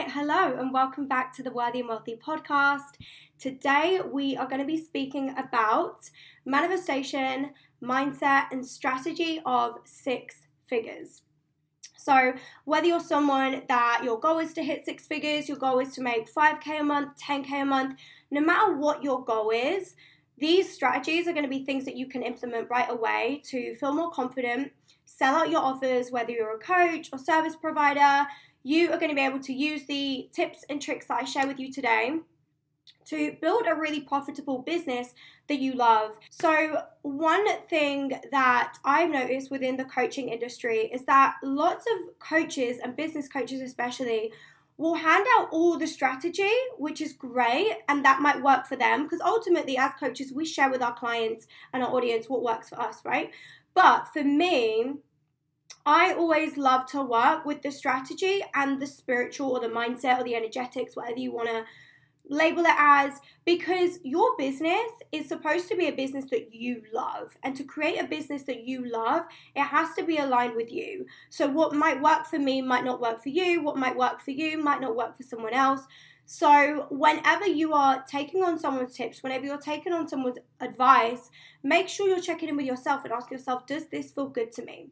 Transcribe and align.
right, 0.00 0.10
hello, 0.12 0.58
and 0.58 0.72
welcome 0.72 1.06
back 1.06 1.30
to 1.30 1.42
the 1.42 1.50
Worthy 1.50 1.80
and 1.80 1.88
Wealthy 1.88 2.18
podcast. 2.26 2.94
Today, 3.38 4.00
we 4.10 4.34
are 4.34 4.46
going 4.46 4.62
to 4.62 4.66
be 4.66 4.78
speaking 4.78 5.34
about 5.36 6.08
manifestation, 6.46 7.50
mindset, 7.82 8.44
and 8.50 8.66
strategy 8.66 9.42
of 9.44 9.74
six 9.84 10.36
figures. 10.66 11.20
So, 11.98 12.32
whether 12.64 12.86
you're 12.86 12.98
someone 12.98 13.64
that 13.68 14.00
your 14.02 14.18
goal 14.18 14.38
is 14.38 14.54
to 14.54 14.62
hit 14.62 14.86
six 14.86 15.06
figures, 15.06 15.50
your 15.50 15.58
goal 15.58 15.80
is 15.80 15.92
to 15.96 16.00
make 16.00 16.32
5k 16.32 16.80
a 16.80 16.82
month, 16.82 17.18
10k 17.22 17.60
a 17.60 17.64
month, 17.66 17.98
no 18.30 18.40
matter 18.40 18.78
what 18.78 19.04
your 19.04 19.22
goal 19.22 19.50
is, 19.50 19.96
these 20.38 20.72
strategies 20.72 21.28
are 21.28 21.34
going 21.34 21.44
to 21.44 21.50
be 21.50 21.66
things 21.66 21.84
that 21.84 21.96
you 21.96 22.06
can 22.06 22.22
implement 22.22 22.70
right 22.70 22.90
away 22.90 23.42
to 23.48 23.74
feel 23.74 23.92
more 23.92 24.10
confident, 24.10 24.72
sell 25.04 25.34
out 25.34 25.50
your 25.50 25.60
offers, 25.60 26.10
whether 26.10 26.30
you're 26.30 26.56
a 26.56 26.58
coach 26.58 27.10
or 27.12 27.18
service 27.18 27.54
provider 27.54 28.26
you 28.62 28.92
are 28.92 28.98
going 28.98 29.10
to 29.10 29.14
be 29.14 29.24
able 29.24 29.40
to 29.40 29.52
use 29.52 29.86
the 29.86 30.28
tips 30.32 30.64
and 30.68 30.80
tricks 30.80 31.06
that 31.06 31.22
I 31.22 31.24
share 31.24 31.46
with 31.46 31.58
you 31.58 31.72
today 31.72 32.20
to 33.06 33.36
build 33.40 33.66
a 33.66 33.74
really 33.74 34.00
profitable 34.00 34.58
business 34.58 35.14
that 35.48 35.58
you 35.58 35.72
love. 35.72 36.16
So, 36.30 36.82
one 37.02 37.46
thing 37.68 38.12
that 38.30 38.74
I've 38.84 39.10
noticed 39.10 39.50
within 39.50 39.76
the 39.76 39.84
coaching 39.84 40.28
industry 40.28 40.90
is 40.92 41.04
that 41.06 41.36
lots 41.42 41.86
of 41.86 42.18
coaches 42.18 42.78
and 42.82 42.96
business 42.96 43.28
coaches, 43.28 43.60
especially, 43.60 44.32
will 44.76 44.94
hand 44.94 45.26
out 45.38 45.48
all 45.50 45.76
the 45.76 45.86
strategy, 45.86 46.50
which 46.78 47.00
is 47.00 47.12
great, 47.12 47.72
and 47.88 48.04
that 48.04 48.22
might 48.22 48.42
work 48.42 48.66
for 48.66 48.76
them 48.76 49.04
because 49.04 49.20
ultimately, 49.20 49.76
as 49.76 49.92
coaches, 49.98 50.32
we 50.32 50.44
share 50.44 50.70
with 50.70 50.82
our 50.82 50.94
clients 50.94 51.46
and 51.72 51.82
our 51.82 51.90
audience 51.94 52.28
what 52.28 52.42
works 52.42 52.68
for 52.68 52.80
us, 52.80 53.04
right? 53.04 53.30
But 53.74 54.06
for 54.12 54.24
me, 54.24 54.94
I 55.86 56.12
always 56.14 56.56
love 56.56 56.86
to 56.86 57.02
work 57.02 57.44
with 57.44 57.62
the 57.62 57.70
strategy 57.70 58.42
and 58.54 58.80
the 58.80 58.86
spiritual 58.86 59.50
or 59.50 59.60
the 59.60 59.68
mindset 59.68 60.20
or 60.20 60.24
the 60.24 60.36
energetics, 60.36 60.94
whatever 60.94 61.18
you 61.18 61.32
want 61.32 61.48
to 61.48 61.64
label 62.28 62.64
it 62.64 62.76
as, 62.78 63.18
because 63.44 63.98
your 64.04 64.36
business 64.36 64.90
is 65.10 65.28
supposed 65.28 65.68
to 65.68 65.76
be 65.76 65.88
a 65.88 65.92
business 65.92 66.26
that 66.30 66.54
you 66.54 66.82
love. 66.92 67.36
And 67.42 67.56
to 67.56 67.64
create 67.64 68.00
a 68.00 68.06
business 68.06 68.42
that 68.44 68.64
you 68.64 68.88
love, 68.88 69.24
it 69.56 69.62
has 69.62 69.94
to 69.96 70.04
be 70.04 70.18
aligned 70.18 70.54
with 70.54 70.70
you. 70.70 71.06
So, 71.30 71.48
what 71.48 71.74
might 71.74 72.00
work 72.00 72.26
for 72.26 72.38
me 72.38 72.62
might 72.62 72.84
not 72.84 73.00
work 73.00 73.22
for 73.22 73.30
you, 73.30 73.62
what 73.62 73.76
might 73.76 73.96
work 73.96 74.20
for 74.20 74.30
you 74.30 74.62
might 74.62 74.80
not 74.80 74.94
work 74.94 75.16
for 75.16 75.24
someone 75.24 75.54
else. 75.54 75.82
So, 76.26 76.86
whenever 76.90 77.46
you 77.46 77.72
are 77.72 78.04
taking 78.06 78.44
on 78.44 78.58
someone's 78.58 78.94
tips, 78.94 79.22
whenever 79.22 79.46
you're 79.46 79.58
taking 79.58 79.92
on 79.92 80.06
someone's 80.06 80.38
advice, 80.60 81.30
make 81.64 81.88
sure 81.88 82.06
you're 82.06 82.20
checking 82.20 82.48
in 82.48 82.56
with 82.56 82.66
yourself 82.66 83.04
and 83.04 83.12
ask 83.12 83.30
yourself, 83.32 83.66
does 83.66 83.86
this 83.86 84.12
feel 84.12 84.28
good 84.28 84.52
to 84.52 84.64
me? 84.64 84.90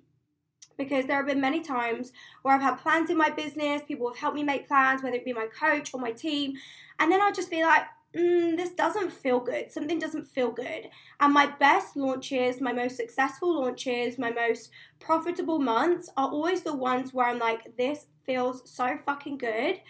Because 0.79 1.05
there 1.07 1.17
have 1.17 1.27
been 1.27 1.41
many 1.41 1.61
times 1.61 2.13
where 2.43 2.55
I've 2.55 2.63
had 2.63 2.77
plans 2.77 3.11
in 3.11 3.19
my 3.19 3.29
business, 3.29 3.83
people 3.87 4.09
have 4.09 4.17
helped 4.17 4.37
me 4.37 4.45
make 4.45 4.69
plans, 4.69 5.03
whether 5.03 5.17
it 5.17 5.25
be 5.25 5.33
my 5.35 5.49
coach 5.49 5.93
or 5.93 6.01
my 6.01 6.13
team, 6.13 6.55
and 6.99 7.13
then 7.13 7.21
I'll 7.21 7.33
just 7.33 7.51
be 7.51 7.63
like, 7.63 7.83
mm, 8.17 8.57
this 8.57 8.71
doesn't 8.71 9.13
feel 9.13 9.41
good. 9.41 9.71
Something 9.71 9.99
doesn't 9.99 10.27
feel 10.27 10.51
good. 10.51 10.89
And 11.21 11.35
my 11.35 11.47
best 11.47 11.97
launches, 11.97 12.61
my 12.61 12.73
most 12.73 12.97
successful 12.97 13.61
launches, 13.61 14.19
my 14.19 14.31
most 14.31 14.71
profitable 15.01 15.59
months 15.59 16.09
are 16.17 16.29
always 16.29 16.63
the 16.63 16.75
ones 16.75 17.13
where 17.13 17.27
I'm 17.27 17.39
like, 17.39 17.77
this 17.77 18.07
feels 18.25 18.63
so 18.71 18.99
fucking 19.05 19.39
good 19.39 19.81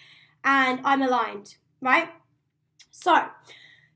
and 0.45 0.81
I'm 0.85 1.03
aligned, 1.03 1.57
right? 1.81 2.09
So, 2.91 3.27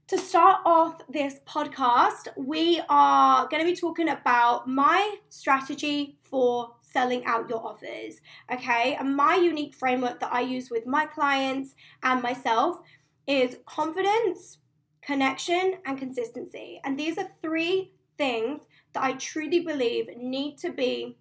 to 0.08 0.18
start 0.18 0.60
off 0.66 1.00
this 1.08 1.36
podcast, 1.46 2.28
we 2.36 2.82
are 2.88 3.48
going 3.48 3.64
to 3.64 3.70
be 3.70 3.76
talking 3.76 4.08
about 4.08 4.68
my 4.68 5.16
strategy 5.30 6.18
for 6.22 6.74
selling 6.92 7.24
out 7.24 7.48
your 7.48 7.64
offers. 7.66 8.20
Okay, 8.52 8.96
and 8.98 9.16
my 9.16 9.36
unique 9.36 9.74
framework 9.74 10.20
that 10.20 10.32
I 10.32 10.40
use 10.40 10.70
with 10.70 10.86
my 10.86 11.06
clients 11.06 11.74
and 12.02 12.22
myself 12.22 12.80
is 13.26 13.58
confidence, 13.66 14.58
connection, 15.00 15.74
and 15.86 15.98
consistency. 15.98 16.80
And 16.84 16.98
these 16.98 17.18
are 17.18 17.28
three 17.40 17.92
things 18.18 18.60
that 18.92 19.02
I 19.02 19.12
truly 19.14 19.60
believe 19.60 20.08
need 20.16 20.58
to 20.58 20.72
be 20.72 21.16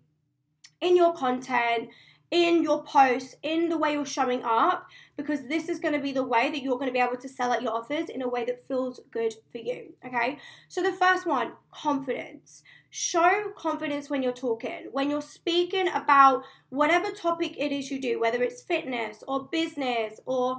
in 0.82 0.96
your 0.96 1.14
content, 1.14 1.90
in 2.32 2.64
your 2.64 2.84
posts, 2.84 3.36
in 3.44 3.68
the 3.68 3.78
way 3.78 3.94
you're 3.94 4.06
showing 4.06 4.42
up, 4.44 4.88
because 5.18 5.48
this 5.48 5.68
is 5.68 5.80
going 5.80 5.94
to 5.94 6.00
be 6.00 6.14
the 6.14 6.24
way 6.24 6.50
that 6.50 6.64
you're 6.64 6.78
going 6.78 6.88
to 6.88 6.94
be 6.94 7.00
able 7.00 7.18
to 7.18 7.30
sell 7.30 7.52
out 7.52 7.62
your 7.62 7.74
offers 7.74 8.10
in 8.10 8.22
a 8.22 8.28
way 8.28 8.46
that 8.46 8.66
feels 8.68 9.02
good 9.12 9.36
for 9.52 9.58
you. 9.58 9.94
Okay, 10.06 10.40
so 10.70 10.82
the 10.82 10.94
first 10.94 11.26
one 11.26 11.52
confidence 11.72 12.64
show 12.90 13.52
confidence 13.56 14.10
when 14.10 14.24
you're 14.24 14.32
talking, 14.32 14.88
when 14.92 15.10
you're 15.10 15.22
speaking 15.22 15.88
about 15.90 16.44
whatever 16.70 17.12
topic 17.12 17.56
it 17.58 17.72
is 17.72 17.92
you 17.92 18.02
do, 18.02 18.20
whether 18.20 18.42
it's 18.44 18.62
fitness 18.62 19.24
or 19.28 19.48
business 19.52 20.20
or 20.26 20.58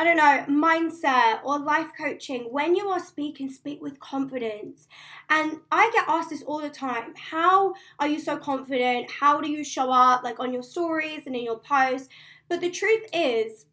I 0.00 0.04
don't 0.04 0.16
know, 0.16 0.44
mindset 0.48 1.44
or 1.44 1.58
life 1.58 1.90
coaching, 1.94 2.44
when 2.44 2.74
you 2.74 2.88
are 2.88 2.98
speaking, 2.98 3.50
speak 3.50 3.82
with 3.82 4.00
confidence. 4.00 4.88
And 5.28 5.58
I 5.70 5.90
get 5.92 6.08
asked 6.08 6.30
this 6.30 6.42
all 6.42 6.62
the 6.62 6.70
time 6.70 7.12
How 7.16 7.74
are 7.98 8.08
you 8.08 8.18
so 8.18 8.38
confident? 8.38 9.10
How 9.10 9.42
do 9.42 9.50
you 9.50 9.62
show 9.62 9.92
up, 9.92 10.24
like 10.24 10.40
on 10.40 10.54
your 10.54 10.62
stories 10.62 11.26
and 11.26 11.36
in 11.36 11.44
your 11.44 11.58
posts? 11.58 12.08
But 12.48 12.62
the 12.62 12.70
truth 12.70 13.10
is, 13.12 13.66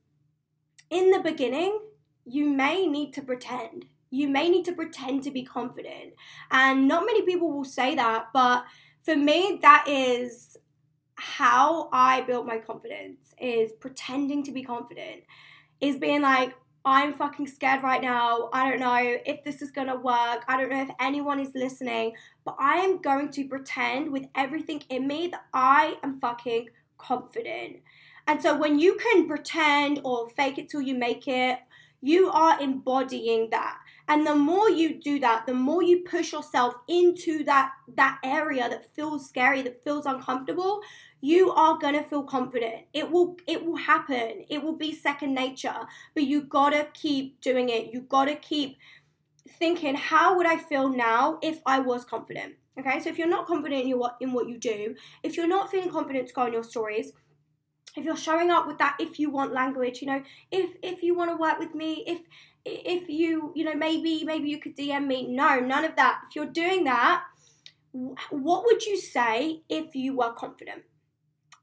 in 0.90 1.12
the 1.12 1.22
beginning, 1.22 1.80
you 2.26 2.50
may 2.50 2.88
need 2.88 3.14
to 3.14 3.22
pretend 3.22 3.86
you 4.10 4.30
may 4.30 4.50
need 4.50 4.64
to 4.64 4.72
pretend 4.72 5.22
to 5.24 5.32
be 5.32 5.44
confident. 5.44 6.14
And 6.50 6.88
not 6.88 7.06
many 7.06 7.24
people 7.24 7.52
will 7.52 7.66
say 7.66 7.96
that, 7.96 8.28
but 8.34 8.64
for 9.04 9.18
me, 9.18 9.60
that 9.62 9.86
is 9.88 10.58
how 11.16 11.90
I 11.92 12.22
built 12.22 12.46
my 12.46 12.58
confidence 12.60 13.34
is 13.40 13.74
pretending 13.74 14.44
to 14.44 14.52
be 14.52 14.64
confident. 14.64 15.24
Is 15.80 15.98
being 15.98 16.22
like, 16.22 16.56
I'm 16.86 17.14
fucking 17.14 17.48
scared 17.48 17.84
right 17.84 18.02
now. 18.02 18.50
I 18.54 18.70
don't 18.70 18.80
know 18.80 19.18
if 19.26 19.44
this 19.44 19.62
is 19.62 19.72
gonna 19.72 19.96
work. 19.96 20.44
I 20.48 20.58
don't 20.58 20.70
know 20.70 20.82
if 20.82 20.90
anyone 21.00 21.40
is 21.40 21.52
listening, 21.54 22.14
but 22.46 22.56
I 22.60 22.78
am 22.78 23.00
going 23.00 23.30
to 23.32 23.48
pretend 23.48 24.12
with 24.12 24.26
everything 24.36 24.82
in 24.90 25.08
me 25.08 25.28
that 25.28 25.46
I 25.54 25.98
am 26.04 26.20
fucking 26.20 26.70
confident. 26.98 27.78
And 28.28 28.42
so 28.42 28.58
when 28.58 28.80
you 28.80 28.96
can 28.96 29.28
pretend 29.28 30.02
or 30.04 30.30
fake 30.30 30.58
it 30.58 30.70
till 30.70 30.82
you 30.82 30.96
make 30.96 31.28
it, 31.28 31.60
you 32.02 32.30
are 32.30 32.60
embodying 32.62 33.50
that. 33.52 33.78
And 34.10 34.26
the 34.26 34.36
more 34.36 34.70
you 34.70 35.02
do 35.02 35.20
that, 35.20 35.46
the 35.46 35.54
more 35.54 35.84
you 35.84 36.04
push 36.04 36.32
yourself 36.32 36.76
into 36.88 37.44
that 37.46 37.72
that 37.96 38.20
area 38.24 38.70
that 38.70 38.94
feels 38.96 39.28
scary, 39.28 39.62
that 39.64 39.84
feels 39.84 40.06
uncomfortable, 40.06 40.82
you 41.22 41.52
are 41.52 41.78
going 41.78 41.96
to 41.96 42.04
feel 42.04 42.24
confident. 42.24 42.86
It 42.94 43.10
will 43.10 43.38
it 43.48 43.66
will 43.66 43.76
happen. 43.76 44.46
It 44.50 44.64
will 44.64 44.76
be 44.76 44.94
second 44.94 45.34
nature, 45.34 45.88
but 46.14 46.24
you 46.24 46.42
got 46.42 46.72
to 46.72 46.88
keep 46.94 47.42
doing 47.42 47.70
it. 47.70 47.92
You 47.94 48.02
got 48.02 48.26
to 48.26 48.36
keep 48.36 48.78
thinking, 49.60 49.96
how 49.96 50.38
would 50.38 50.46
I 50.46 50.58
feel 50.58 50.90
now 50.90 51.40
if 51.42 51.62
I 51.66 51.80
was 51.80 52.06
confident? 52.06 52.56
Okay? 52.80 53.00
So 53.00 53.10
if 53.10 53.18
you're 53.18 53.28
not 53.28 53.48
confident 53.48 53.86
in 53.86 53.98
what 53.98 54.18
in 54.22 54.34
what 54.34 54.48
you 54.48 54.58
do, 54.58 54.96
if 55.24 55.36
you're 55.38 55.48
not 55.48 55.72
feeling 55.72 55.90
confident 55.90 56.28
to 56.28 56.34
go 56.34 56.44
on 56.44 56.54
your 56.54 56.64
stories, 56.64 57.12
if 57.96 58.06
you're 58.06 58.16
showing 58.16 58.52
up 58.52 58.68
with 58.68 58.78
that 58.78 58.96
if 59.00 59.20
you 59.20 59.32
want 59.32 59.52
language 59.52 60.02
you 60.02 60.08
know 60.08 60.22
if 60.52 60.76
if 60.84 61.02
you 61.02 61.16
want 61.16 61.32
to 61.32 61.36
work 61.36 61.58
with 61.58 61.74
me 61.74 62.04
if 62.06 62.20
if 62.64 63.10
you 63.10 63.52
you 63.56 63.66
know 63.66 63.74
maybe 63.74 64.24
maybe 64.24 64.48
you 64.48 64.60
could 64.60 64.78
dm 64.78 65.08
me 65.08 65.28
no 65.28 65.60
none 65.60 65.84
of 65.84 65.96
that 65.96 66.22
if 66.28 66.36
you're 66.36 66.46
doing 66.46 66.84
that 66.84 67.24
what 68.30 68.66
would 68.66 68.86
you 68.86 68.98
say 68.98 69.62
if 69.68 69.96
you 69.96 70.16
were 70.16 70.32
confident 70.34 70.84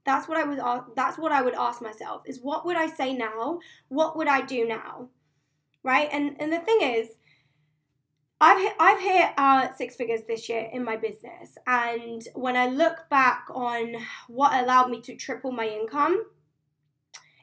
that's 0.05 0.29
what 0.29 0.37
i 0.37 0.45
would 0.45 0.61
that's 0.97 1.19
what 1.19 1.33
i 1.33 1.43
would 1.43 1.55
ask 1.55 1.81
myself 1.81 2.23
is 2.27 2.41
what 2.41 2.65
would 2.65 2.77
i 2.77 2.87
say 2.87 3.13
now 3.13 3.59
what 3.89 4.17
would 4.17 4.29
i 4.29 4.41
do 4.41 4.67
now 4.67 5.09
right 5.83 6.09
and 6.13 6.37
and 6.41 6.53
the 6.53 6.59
thing 6.61 6.79
is 6.81 7.09
I've 8.41 8.59
hit, 8.61 8.75
I've 8.79 9.01
hit 9.01 9.31
uh, 9.39 9.75
six 9.75 9.97
figures 9.97 10.21
this 10.29 10.49
year 10.51 10.69
in 10.71 10.85
my 10.85 10.97
business, 10.97 11.57
and 11.67 12.23
when 12.35 12.57
I 12.57 12.67
look 12.67 13.09
back 13.09 13.47
on 13.55 13.95
what 14.29 14.61
allowed 14.63 14.91
me 14.91 15.01
to 15.03 15.15
triple 15.15 15.51
my 15.51 15.67
income, 15.67 16.25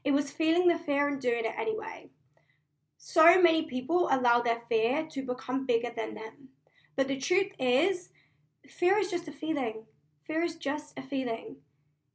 it 0.03 0.11
was 0.11 0.29
feeling 0.29 0.67
the 0.67 0.77
fear 0.77 1.07
and 1.07 1.19
doing 1.19 1.45
it 1.45 1.55
anyway. 1.57 2.09
So 2.97 3.41
many 3.41 3.63
people 3.63 4.09
allow 4.11 4.41
their 4.41 4.61
fear 4.69 5.07
to 5.11 5.23
become 5.23 5.65
bigger 5.65 5.91
than 5.95 6.13
them. 6.13 6.49
But 6.95 7.07
the 7.07 7.17
truth 7.17 7.51
is, 7.57 8.09
fear 8.67 8.97
is 8.97 9.09
just 9.09 9.27
a 9.27 9.31
feeling. 9.31 9.83
Fear 10.23 10.43
is 10.43 10.55
just 10.57 10.93
a 10.97 11.01
feeling. 11.01 11.55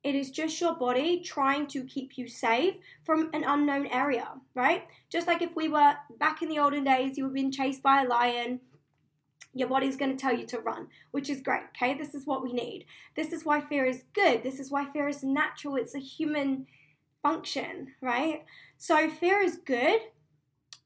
It 0.07 0.15
is 0.15 0.31
just 0.31 0.61
your 0.61 0.77
body 0.77 1.21
trying 1.21 1.67
to 1.67 1.83
keep 1.83 2.17
you 2.17 2.29
safe 2.29 2.77
from 3.03 3.29
an 3.35 3.43
unknown 3.43 3.89
area, 3.89 4.29
right? 4.55 4.85
Just 5.11 5.27
like 5.27 5.43
if 5.43 5.57
we 5.57 5.69
were 5.69 5.95
back 6.21 6.43
in 6.43 6.49
the 6.49 6.61
olden 6.61 6.85
days, 6.85 7.19
you 7.19 7.25
were 7.25 7.33
being 7.33 7.51
chased 7.51 7.83
by 7.83 8.03
a 8.03 8.07
lion, 8.07 8.61
your 9.53 9.67
body's 9.67 9.97
going 9.97 10.17
to 10.17 10.23
tell 10.23 10.33
you 10.33 10.47
to 10.47 10.61
run, 10.61 10.87
which 11.11 11.29
is 11.29 11.41
great, 11.41 11.65
okay? 11.75 11.95
This 11.99 12.15
is 12.15 12.25
what 12.25 12.45
we 12.45 12.53
need. 12.53 12.87
This 13.17 13.33
is 13.33 13.45
why 13.45 13.61
fear 13.61 13.85
is 13.85 14.05
good. 14.13 14.45
This 14.45 14.61
is 14.61 14.71
why 14.71 14.85
fear 14.85 15.09
is 15.09 15.25
natural. 15.25 15.75
It's 15.75 15.97
a 15.97 15.99
human 15.99 16.69
function, 17.21 17.89
right? 18.01 18.45
So 18.79 19.11
fear 19.11 19.41
is 19.41 19.57
good, 19.57 20.03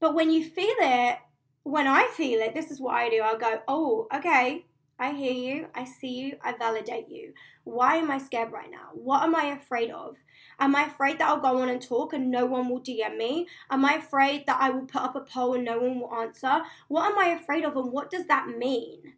but 0.00 0.14
when 0.14 0.30
you 0.30 0.42
feel 0.42 0.76
it, 0.78 1.18
when 1.64 1.86
I 1.86 2.08
feel 2.16 2.40
it, 2.40 2.54
this 2.54 2.70
is 2.70 2.80
what 2.80 2.94
I 2.94 3.10
do. 3.10 3.20
I'll 3.20 3.38
go, 3.38 3.60
oh, 3.68 4.08
okay, 4.14 4.64
I 5.00 5.12
hear 5.12 5.32
you. 5.32 5.66
I 5.74 5.84
see 5.84 6.08
you. 6.08 6.36
I 6.44 6.52
validate 6.52 7.08
you. 7.08 7.32
Why 7.64 7.96
am 7.96 8.10
I 8.10 8.18
scared 8.18 8.52
right 8.52 8.70
now? 8.70 8.90
What 8.92 9.22
am 9.22 9.34
I 9.34 9.46
afraid 9.46 9.90
of? 9.90 10.16
Am 10.58 10.76
I 10.76 10.84
afraid 10.84 11.18
that 11.18 11.28
I'll 11.28 11.40
go 11.40 11.62
on 11.62 11.70
and 11.70 11.80
talk 11.80 12.12
and 12.12 12.30
no 12.30 12.44
one 12.44 12.68
will 12.68 12.82
DM 12.82 13.16
me? 13.16 13.48
Am 13.70 13.82
I 13.82 13.94
afraid 13.94 14.44
that 14.46 14.60
I 14.60 14.68
will 14.68 14.84
put 14.84 15.00
up 15.00 15.16
a 15.16 15.22
poll 15.22 15.54
and 15.54 15.64
no 15.64 15.78
one 15.78 16.00
will 16.00 16.14
answer? 16.14 16.60
What 16.88 17.10
am 17.10 17.18
I 17.18 17.28
afraid 17.28 17.64
of 17.64 17.76
and 17.76 17.90
what 17.90 18.10
does 18.10 18.26
that 18.26 18.48
mean? 18.48 19.14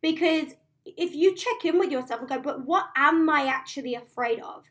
Because 0.00 0.54
if 0.86 1.14
you 1.14 1.34
check 1.34 1.64
in 1.66 1.78
with 1.78 1.90
yourself 1.90 2.20
and 2.20 2.28
go, 2.30 2.40
but 2.40 2.64
what 2.64 2.86
am 2.96 3.28
I 3.28 3.46
actually 3.46 3.94
afraid 3.94 4.40
of? 4.40 4.64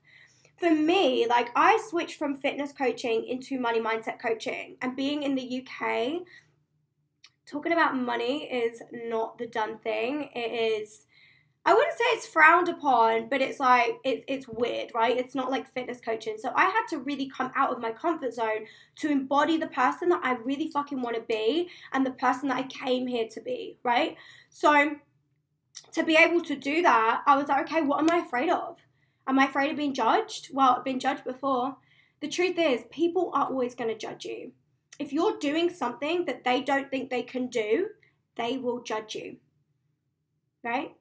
For 0.58 0.72
me, 0.72 1.28
like 1.28 1.50
I 1.56 1.80
switched 1.90 2.18
from 2.18 2.38
fitness 2.38 2.72
coaching 2.72 3.26
into 3.26 3.60
money 3.60 3.82
mindset 3.82 4.20
coaching 4.20 4.78
and 4.82 4.96
being 4.96 5.22
in 5.22 5.36
the 5.36 5.62
UK 5.62 6.22
talking 7.46 7.72
about 7.72 7.96
money 7.96 8.46
is 8.46 8.82
not 8.92 9.38
the 9.38 9.48
done 9.48 9.78
thing. 9.80 10.30
It 10.34 10.82
is 10.82 11.06
I 11.68 11.74
wouldn't 11.74 11.98
say 11.98 12.04
it's 12.10 12.28
frowned 12.28 12.70
upon, 12.70 13.28
but 13.28 13.42
it's 13.42 13.60
like 13.60 13.98
it's 14.04 14.24
it's 14.28 14.48
weird, 14.48 14.92
right? 14.94 15.18
It's 15.18 15.34
not 15.34 15.50
like 15.50 15.68
fitness 15.74 16.00
coaching. 16.00 16.38
So 16.38 16.52
I 16.56 16.66
had 16.66 16.86
to 16.92 17.00
really 17.00 17.28
come 17.28 17.52
out 17.56 17.72
of 17.72 17.82
my 17.82 17.92
comfort 17.92 18.36
zone 18.36 18.68
to 18.98 19.10
embody 19.10 19.58
the 19.58 19.68
person 19.68 20.10
that 20.10 20.22
I 20.24 20.36
really 20.36 20.70
fucking 20.70 21.02
want 21.02 21.16
to 21.16 21.24
be 21.24 21.70
and 21.92 22.06
the 22.06 22.12
person 22.12 22.50
that 22.50 22.58
I 22.58 22.64
came 22.64 23.08
here 23.08 23.28
to 23.32 23.42
be, 23.42 23.80
right? 23.84 24.16
So 24.52 24.92
to 25.94 26.04
be 26.04 26.16
able 26.16 26.42
to 26.42 26.56
do 26.56 26.84
that, 26.84 27.24
I 27.26 27.36
was 27.36 27.48
like, 27.48 27.66
okay, 27.66 27.82
what 27.82 28.00
am 28.00 28.12
I 28.12 28.20
afraid 28.20 28.52
of? 28.52 28.78
Am 29.28 29.40
I 29.40 29.46
afraid 29.46 29.72
of 29.72 29.78
being 29.78 29.96
judged? 29.96 30.50
Well, 30.54 30.76
I've 30.78 30.86
been 30.86 31.00
judged 31.00 31.24
before. 31.24 31.78
The 32.22 32.28
truth 32.28 32.60
is, 32.60 32.84
people 32.92 33.32
are 33.34 33.46
always 33.46 33.74
going 33.74 33.90
to 33.90 33.98
judge 33.98 34.24
you 34.26 34.52
if 35.00 35.12
you're 35.12 35.38
doing 35.38 35.70
something 35.70 36.26
that 36.26 36.44
they 36.44 36.62
don't 36.62 36.90
think 36.90 37.10
they 37.10 37.24
can 37.24 37.48
do, 37.48 37.90
they 38.36 38.58
will 38.58 38.82
judge 38.82 39.16
you. 39.16 39.38
Right? 40.64 40.96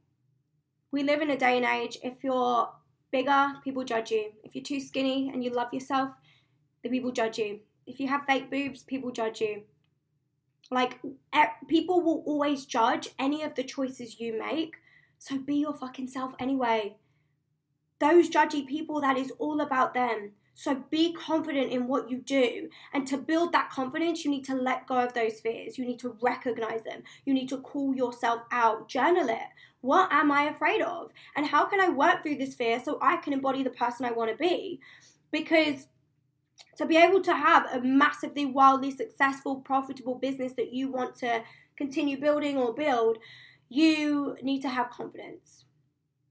We 0.90 1.02
live 1.02 1.22
in 1.22 1.30
a 1.30 1.36
day 1.36 1.56
and 1.56 1.66
age, 1.66 1.98
if 2.02 2.22
you're 2.22 2.68
bigger, 3.10 3.54
people 3.64 3.84
judge 3.84 4.10
you. 4.10 4.32
If 4.42 4.54
you're 4.54 4.64
too 4.64 4.80
skinny 4.80 5.30
and 5.32 5.42
you 5.42 5.50
love 5.50 5.72
yourself, 5.72 6.10
the 6.82 6.88
people 6.88 7.12
judge 7.12 7.38
you. 7.38 7.60
If 7.86 7.98
you 8.00 8.08
have 8.08 8.26
fake 8.26 8.50
boobs, 8.50 8.82
people 8.82 9.10
judge 9.10 9.40
you. 9.40 9.62
Like, 10.70 11.00
people 11.68 12.00
will 12.00 12.22
always 12.26 12.64
judge 12.64 13.08
any 13.18 13.42
of 13.42 13.54
the 13.54 13.64
choices 13.64 14.20
you 14.20 14.38
make. 14.38 14.76
So 15.18 15.38
be 15.38 15.56
your 15.56 15.74
fucking 15.74 16.08
self 16.08 16.34
anyway. 16.38 16.96
Those 18.00 18.30
judgy 18.30 18.66
people, 18.66 19.00
that 19.00 19.16
is 19.16 19.32
all 19.38 19.60
about 19.60 19.94
them. 19.94 20.32
So 20.54 20.84
be 20.88 21.12
confident 21.12 21.72
in 21.72 21.88
what 21.88 22.08
you 22.08 22.18
do. 22.18 22.68
And 22.92 23.06
to 23.08 23.16
build 23.16 23.52
that 23.52 23.70
confidence, 23.70 24.24
you 24.24 24.30
need 24.30 24.44
to 24.44 24.54
let 24.54 24.86
go 24.86 24.96
of 24.96 25.12
those 25.12 25.40
fears. 25.40 25.76
You 25.76 25.84
need 25.84 25.98
to 25.98 26.16
recognize 26.22 26.84
them. 26.84 27.02
You 27.24 27.34
need 27.34 27.48
to 27.48 27.58
call 27.58 27.94
yourself 27.94 28.42
out, 28.52 28.88
journal 28.88 29.28
it. 29.28 29.48
What 29.80 30.12
am 30.12 30.30
I 30.30 30.44
afraid 30.44 30.80
of? 30.80 31.10
And 31.36 31.44
how 31.44 31.66
can 31.66 31.80
I 31.80 31.88
work 31.88 32.22
through 32.22 32.36
this 32.36 32.54
fear 32.54 32.80
so 32.82 32.98
I 33.02 33.16
can 33.18 33.32
embody 33.32 33.62
the 33.64 33.70
person 33.70 34.06
I 34.06 34.12
want 34.12 34.30
to 34.30 34.36
be? 34.36 34.80
Because 35.32 35.88
to 36.76 36.86
be 36.86 36.96
able 36.96 37.20
to 37.22 37.34
have 37.34 37.66
a 37.72 37.80
massively, 37.80 38.46
wildly 38.46 38.92
successful, 38.92 39.56
profitable 39.56 40.14
business 40.14 40.52
that 40.54 40.72
you 40.72 40.90
want 40.90 41.16
to 41.16 41.42
continue 41.76 42.20
building 42.20 42.56
or 42.56 42.72
build, 42.72 43.18
you 43.68 44.36
need 44.42 44.62
to 44.62 44.68
have 44.68 44.90
confidence. 44.90 45.64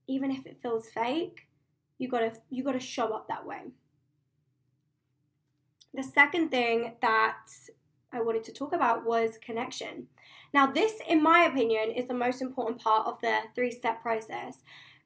Even 0.07 0.31
if 0.31 0.45
it 0.45 0.59
feels 0.61 0.89
fake, 0.89 1.47
you 1.97 2.09
gotta 2.09 2.33
you 2.49 2.63
gotta 2.63 2.79
show 2.79 3.13
up 3.13 3.27
that 3.27 3.45
way. 3.45 3.61
The 5.93 6.03
second 6.03 6.49
thing 6.49 6.93
that 7.01 7.47
I 8.11 8.21
wanted 8.21 8.43
to 8.45 8.53
talk 8.53 8.73
about 8.73 9.05
was 9.05 9.37
connection. 9.43 10.07
Now, 10.53 10.67
this, 10.67 10.93
in 11.07 11.21
my 11.21 11.43
opinion, 11.43 11.91
is 11.91 12.07
the 12.07 12.13
most 12.13 12.41
important 12.41 12.81
part 12.81 13.07
of 13.07 13.19
the 13.21 13.39
three 13.55 13.71
step 13.71 14.01
process. 14.01 14.59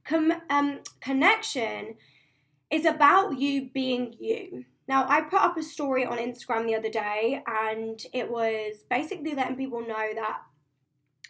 Com- 0.03 0.41
um, 0.49 0.79
connection 1.01 1.95
is 2.69 2.85
about 2.85 3.37
you 3.37 3.69
being 3.73 4.15
you. 4.19 4.65
Now, 4.87 5.05
I 5.09 5.21
put 5.21 5.41
up 5.41 5.57
a 5.57 5.63
story 5.63 6.05
on 6.05 6.17
Instagram 6.17 6.65
the 6.65 6.75
other 6.75 6.89
day, 6.89 7.43
and 7.45 8.01
it 8.13 8.29
was 8.29 8.85
basically 8.89 9.35
letting 9.35 9.57
people 9.57 9.81
know 9.81 10.09
that 10.15 10.39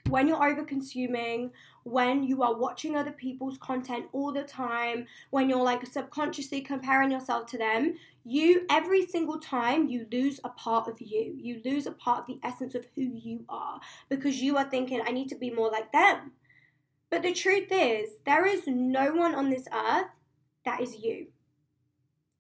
when 0.10 0.28
you're 0.28 0.44
over 0.44 0.64
consuming, 0.64 1.52
when 1.84 2.24
you 2.24 2.42
are 2.44 2.56
watching 2.56 2.96
other 2.96 3.12
people's 3.12 3.58
content 3.58 4.06
all 4.14 4.32
the 4.32 4.44
time, 4.44 5.06
when 5.32 5.50
you're 5.50 5.64
like 5.64 5.86
subconsciously 5.86 6.62
comparing 6.62 7.12
yourself 7.12 7.46
to 7.48 7.58
them, 7.58 7.96
you 8.24 8.66
every 8.70 9.06
single 9.06 9.40
time 9.40 9.88
you 9.88 10.06
lose 10.12 10.40
a 10.44 10.50
part 10.50 10.88
of 10.88 11.02
you. 11.02 11.36
You 11.38 11.62
lose 11.64 11.86
a 11.86 11.92
part 11.92 12.22
of 12.22 12.28
the 12.28 12.40
essence 12.44 12.76
of 12.76 12.88
who 12.96 13.02
you 13.02 13.46
are 13.50 13.80
because 14.10 14.42
you 14.42 14.58
are 14.58 14.70
thinking, 14.70 15.02
I 15.06 15.12
need 15.12 15.30
to 15.30 15.36
be 15.36 15.50
more 15.50 15.70
like 15.70 15.92
them. 15.92 16.32
But 17.10 17.24
the 17.24 17.34
truth 17.34 17.68
is, 17.72 18.10
there 18.26 18.46
is 18.46 18.64
no 18.68 19.14
one 19.14 19.34
on 19.34 19.50
this 19.50 19.68
earth 19.74 20.08
that 20.66 20.82
is 20.82 20.98
you. 20.98 21.28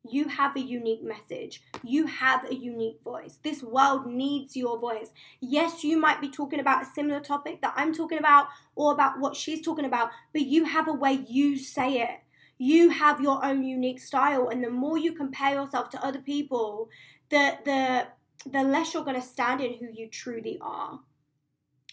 You 0.09 0.27
have 0.27 0.55
a 0.55 0.61
unique 0.61 1.03
message. 1.03 1.63
You 1.83 2.05
have 2.07 2.49
a 2.49 2.55
unique 2.55 3.01
voice. 3.03 3.39
This 3.43 3.63
world 3.63 4.05
needs 4.05 4.55
your 4.55 4.79
voice. 4.79 5.11
Yes, 5.39 5.83
you 5.83 5.97
might 5.97 6.21
be 6.21 6.29
talking 6.29 6.59
about 6.59 6.83
a 6.83 6.85
similar 6.85 7.19
topic 7.19 7.61
that 7.61 7.73
I'm 7.75 7.93
talking 7.93 8.17
about 8.17 8.47
or 8.75 8.91
about 8.93 9.19
what 9.19 9.35
she's 9.35 9.63
talking 9.63 9.85
about, 9.85 10.09
but 10.33 10.43
you 10.43 10.65
have 10.65 10.87
a 10.87 10.93
way 10.93 11.25
you 11.27 11.57
say 11.57 12.01
it. 12.01 12.19
You 12.57 12.89
have 12.89 13.21
your 13.21 13.45
own 13.45 13.63
unique 13.63 13.99
style, 13.99 14.49
and 14.49 14.63
the 14.63 14.69
more 14.69 14.97
you 14.97 15.13
compare 15.13 15.53
yourself 15.53 15.89
to 15.91 16.03
other 16.03 16.19
people, 16.19 16.89
the 17.29 17.57
the 17.65 18.07
the 18.49 18.63
less 18.63 18.93
you're 18.93 19.03
going 19.03 19.21
to 19.21 19.27
stand 19.27 19.61
in 19.61 19.73
who 19.73 19.87
you 19.93 20.09
truly 20.09 20.57
are. 20.61 20.99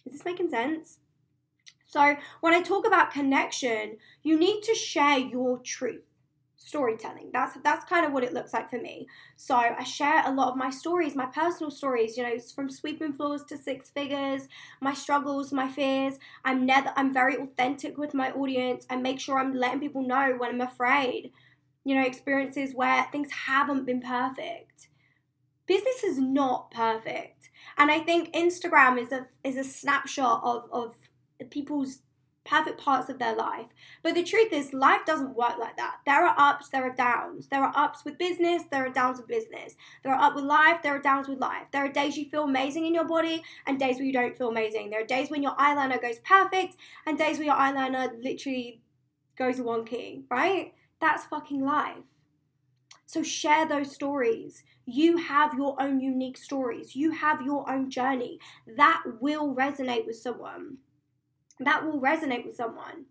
Is 0.07 0.13
this 0.13 0.25
making 0.25 0.51
sense? 0.51 0.99
So, 1.87 2.17
when 2.41 2.55
I 2.55 2.63
talk 2.63 2.87
about 2.87 3.13
connection, 3.13 3.99
you 4.23 4.39
need 4.39 4.63
to 4.63 4.75
share 4.75 5.19
your 5.19 5.59
truth 5.59 6.03
storytelling. 6.65 7.31
That's 7.33 7.57
that's 7.63 7.85
kind 7.85 8.07
of 8.07 8.13
what 8.13 8.25
it 8.25 8.33
looks 8.33 8.53
like 8.53 8.71
for 8.71 8.79
me. 8.81 9.07
So 9.37 9.55
I 9.55 9.85
share 9.85 10.23
a 10.25 10.33
lot 10.33 10.49
of 10.49 10.57
my 10.57 10.71
stories, 10.71 11.15
my 11.15 11.27
personal 11.27 11.71
stories, 11.71 12.17
you 12.17 12.23
know, 12.23 12.39
from 12.55 12.71
sweeping 12.71 13.13
floors 13.13 13.45
to 13.49 13.59
six 13.59 13.91
figures, 13.91 14.49
my 14.81 14.95
struggles, 14.95 15.53
my 15.53 15.69
fears. 15.69 16.19
I'm 16.45 16.65
never 16.65 16.93
I'm 16.97 17.13
very 17.13 17.37
authentic 17.37 17.99
with 17.99 18.15
my 18.15 18.31
audience. 18.33 18.87
I 18.89 18.97
make 18.97 19.21
sure 19.21 19.39
I'm 19.39 19.55
letting 19.55 19.81
people 19.81 20.03
know 20.03 20.35
when 20.39 20.51
I'm 20.51 20.61
afraid. 20.61 21.33
You 21.85 21.97
know, 21.97 22.07
experiences 22.07 22.75
where 22.75 23.07
things 23.13 23.31
haven't 23.31 23.85
been 23.85 24.01
perfect. 24.01 24.89
Business 25.67 26.03
is 26.03 26.19
not 26.19 26.71
perfect. 26.71 27.51
And 27.77 27.91
I 27.91 28.01
think 28.01 28.33
Instagram 28.33 28.99
is 28.99 29.13
a 29.13 29.27
is 29.43 29.57
a 29.57 29.65
snapshot 29.65 30.41
of 30.43 30.65
of 30.73 30.97
people's 31.51 31.99
perfect 32.45 32.81
parts 32.81 33.09
of 33.09 33.19
their 33.19 33.35
life. 33.35 33.67
But 34.03 34.15
the 34.15 34.23
truth 34.23 34.53
is, 34.53 34.73
life 34.73 35.01
doesn't 35.07 35.35
work 35.35 35.59
like 35.59 35.77
that. 35.77 35.97
There 36.05 36.27
are 36.27 36.35
ups, 36.39 36.69
there 36.69 36.85
are 36.85 36.95
downs. 36.95 37.49
There 37.49 37.63
are 37.63 37.73
ups 37.75 38.05
with 38.05 38.19
business, 38.19 38.63
there 38.71 38.87
are 38.87 38.91
downs 38.91 39.19
with 39.19 39.29
business. 39.29 39.77
There 40.03 40.13
are 40.13 40.21
up 40.21 40.35
with 40.35 40.45
life, 40.45 40.83
there 40.83 40.95
are 40.95 41.03
downs 41.03 41.29
with 41.29 41.39
life. 41.39 41.67
There 41.73 41.85
are 41.85 41.93
days 41.93 42.17
you 42.17 42.27
feel 42.27 42.45
amazing 42.45 42.87
in 42.87 42.95
your 42.95 43.07
body 43.07 43.43
and 43.67 43.79
days 43.79 43.97
where 43.97 44.05
you 44.05 44.13
don't 44.13 44.37
feel 44.37 44.49
amazing. 44.49 44.91
There 44.91 45.01
are 45.01 45.07
days 45.07 45.31
when 45.31 45.43
your 45.43 45.57
eyeliner 45.57 46.01
goes 46.01 46.19
perfect 46.21 46.77
and 47.07 47.17
days 47.17 47.39
where 47.39 47.47
your 47.47 47.57
eyeliner 47.57 48.11
literally 48.23 48.83
goes 49.37 49.59
wonky, 49.59 50.25
right? 50.31 50.75
That's 51.01 51.25
fucking 51.25 51.65
life. 51.65 52.05
So 53.07 53.23
share 53.23 53.67
those 53.67 53.93
stories. 53.93 54.65
You 54.87 55.17
have 55.17 55.55
your 55.55 55.81
own 55.81 56.01
unique 56.01 56.37
stories. 56.37 56.95
You 56.95 57.11
have 57.13 57.43
your 57.43 57.71
own 57.71 57.91
journey. 57.91 58.39
That 58.77 59.03
will 59.21 59.55
resonate 59.55 60.07
with 60.07 60.17
someone 60.17 60.79
that 61.61 61.85
will 61.85 62.01
resonate 62.01 62.45
with 62.45 62.57
someone. 62.57 63.07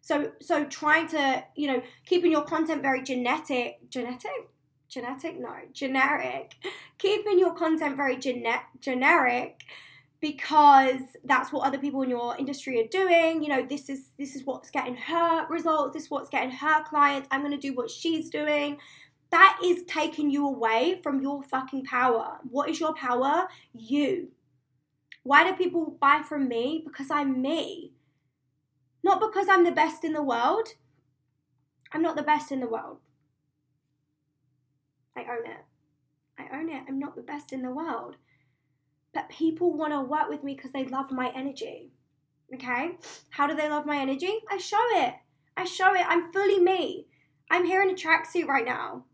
So 0.00 0.32
so 0.40 0.64
trying 0.64 1.08
to, 1.08 1.44
you 1.56 1.68
know, 1.68 1.82
keeping 2.06 2.32
your 2.32 2.42
content 2.42 2.82
very 2.82 3.02
genetic, 3.02 3.88
genetic, 3.88 4.48
genetic, 4.88 5.38
no, 5.40 5.54
generic. 5.72 6.54
Keeping 6.98 7.38
your 7.38 7.54
content 7.54 7.96
very 7.96 8.16
gene- 8.16 8.46
generic 8.80 9.64
because 10.20 11.00
that's 11.24 11.52
what 11.52 11.66
other 11.66 11.78
people 11.78 12.00
in 12.02 12.08
your 12.08 12.36
industry 12.36 12.80
are 12.80 12.86
doing. 12.86 13.42
You 13.42 13.48
know, 13.48 13.66
this 13.66 13.88
is 13.88 14.10
this 14.18 14.36
is 14.36 14.44
what's 14.44 14.70
getting 14.70 14.96
her 14.96 15.46
results, 15.48 15.94
this 15.94 16.04
is 16.04 16.10
what's 16.10 16.30
getting 16.30 16.50
her 16.50 16.84
clients. 16.84 17.28
I'm 17.30 17.40
going 17.40 17.52
to 17.52 17.58
do 17.58 17.74
what 17.74 17.90
she's 17.90 18.30
doing. 18.30 18.78
That 19.30 19.58
is 19.64 19.82
taking 19.84 20.30
you 20.30 20.46
away 20.46 21.00
from 21.02 21.20
your 21.20 21.42
fucking 21.42 21.84
power. 21.84 22.38
What 22.48 22.68
is 22.68 22.78
your 22.78 22.94
power? 22.94 23.48
You. 23.72 24.28
Why 25.22 25.48
do 25.48 25.56
people 25.56 25.96
buy 26.00 26.22
from 26.26 26.48
me? 26.48 26.82
Because 26.84 27.10
I'm 27.10 27.40
me. 27.40 27.92
Not 29.04 29.20
because 29.20 29.46
I'm 29.48 29.64
the 29.64 29.72
best 29.72 30.04
in 30.04 30.12
the 30.12 30.22
world. 30.22 30.68
I'm 31.92 32.02
not 32.02 32.16
the 32.16 32.22
best 32.22 32.50
in 32.50 32.60
the 32.60 32.68
world. 32.68 32.98
I 35.16 35.20
own 35.22 35.46
it. 35.46 35.64
I 36.38 36.56
own 36.56 36.68
it. 36.68 36.84
I'm 36.88 36.98
not 36.98 37.16
the 37.16 37.22
best 37.22 37.52
in 37.52 37.62
the 37.62 37.70
world. 37.70 38.16
But 39.12 39.28
people 39.28 39.76
want 39.76 39.92
to 39.92 40.00
work 40.00 40.28
with 40.28 40.42
me 40.42 40.54
because 40.54 40.72
they 40.72 40.84
love 40.84 41.10
my 41.10 41.30
energy. 41.34 41.92
Okay? 42.54 42.96
How 43.30 43.46
do 43.46 43.54
they 43.54 43.68
love 43.68 43.86
my 43.86 43.98
energy? 43.98 44.32
I 44.50 44.56
show 44.56 44.82
it. 44.92 45.14
I 45.56 45.64
show 45.64 45.94
it. 45.94 46.06
I'm 46.08 46.32
fully 46.32 46.58
me. 46.58 47.06
I'm 47.50 47.66
here 47.66 47.82
in 47.82 47.90
a 47.90 47.94
tracksuit 47.94 48.46
right 48.46 48.64
now. 48.64 49.04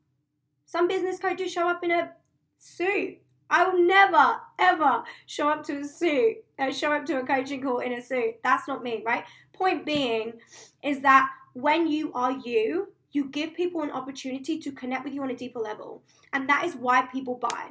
Some 0.65 0.87
business 0.87 1.19
coaches 1.19 1.53
show 1.53 1.69
up 1.69 1.83
in 1.83 1.91
a 1.91 2.13
suit. 2.57 3.19
I 3.51 3.67
will 3.69 3.85
never, 3.85 4.37
ever 4.59 5.03
show 5.27 5.49
up 5.49 5.65
to 5.65 5.81
a 5.81 5.85
suit, 5.85 6.37
uh, 6.59 6.71
show 6.71 6.93
up 6.93 7.07
to 7.07 7.21
a 7.21 7.27
coaching 7.27 7.63
call 7.63 7.79
in 7.79 7.93
a 7.93 8.03
suit. 8.03 8.37
That's 8.43 8.67
not 8.69 8.83
me, 8.83 9.03
right? 9.05 9.25
point 9.59 9.85
being 9.85 10.35
is 10.83 11.01
that 11.01 11.29
when 11.53 11.87
you 11.87 12.13
are 12.15 12.33
you, 12.45 12.93
you 13.11 13.29
give 13.31 13.55
people 13.55 13.83
an 13.83 13.91
opportunity 13.91 14.59
to 14.61 14.71
connect 14.71 15.05
with 15.05 15.13
you 15.13 15.23
on 15.23 15.31
a 15.31 15.37
deeper 15.37 15.59
level. 15.59 16.03
And 16.33 16.49
that 16.49 16.65
is 16.65 16.77
why 16.77 17.03
people 17.07 17.35
buy. 17.35 17.71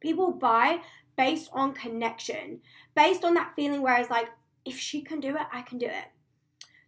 People 0.00 0.32
buy 0.32 0.80
based 1.16 1.50
on 1.52 1.72
connection, 1.72 2.60
based 2.94 3.24
on 3.24 3.34
that 3.34 3.52
feeling 3.56 3.82
where 3.82 3.98
it's 3.98 4.10
like, 4.10 4.28
if 4.64 4.78
she 4.78 5.00
can 5.02 5.20
do 5.20 5.36
it, 5.36 5.46
I 5.52 5.62
can 5.62 5.78
do 5.78 5.86
it. 5.86 6.06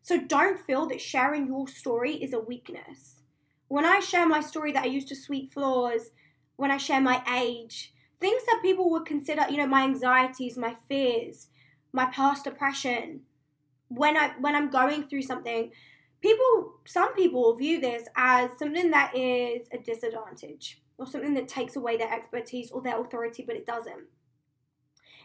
So 0.03 0.19
don't 0.21 0.61
feel 0.61 0.87
that 0.87 1.01
sharing 1.01 1.47
your 1.47 1.69
story 1.69 2.15
is 2.15 2.33
a 2.33 2.41
weakness. 2.41 3.17
When 3.69 3.87
I 3.87 4.01
share 4.01 4.27
my 4.27 4.41
story 4.41 4.73
that 4.73 4.85
I 4.85 4.89
used 4.89 5.09
to 5.09 5.17
sweep 5.17 5.53
floors, 5.53 6.11
when 6.57 6.71
I 6.71 6.77
share 6.77 7.01
my 7.01 7.23
age, 7.33 7.95
things 8.23 8.43
that 8.47 8.61
people 8.63 8.89
would 8.91 9.05
consider, 9.05 9.45
you 9.51 9.59
know, 9.59 9.67
my 9.67 9.83
anxieties, 9.83 10.57
my 10.57 10.77
fears, 10.89 11.49
my 11.93 12.07
past 12.07 12.45
depression, 12.45 13.21
when 13.89 14.17
I 14.17 14.33
when 14.41 14.57
I'm 14.57 14.71
going 14.71 15.09
through 15.09 15.23
something, 15.23 15.71
people 16.23 16.75
some 16.87 17.15
people 17.15 17.55
view 17.57 17.81
this 17.81 18.05
as 18.17 18.51
something 18.59 18.91
that 18.93 19.15
is 19.15 19.69
a 19.73 19.79
disadvantage 19.79 20.81
or 20.99 21.07
something 21.07 21.35
that 21.35 21.49
takes 21.49 21.77
away 21.77 21.97
their 21.97 22.13
expertise 22.13 22.71
or 22.71 22.81
their 22.81 23.01
authority, 23.01 23.45
but 23.47 23.57
it 23.57 23.67
doesn't. 23.67 24.05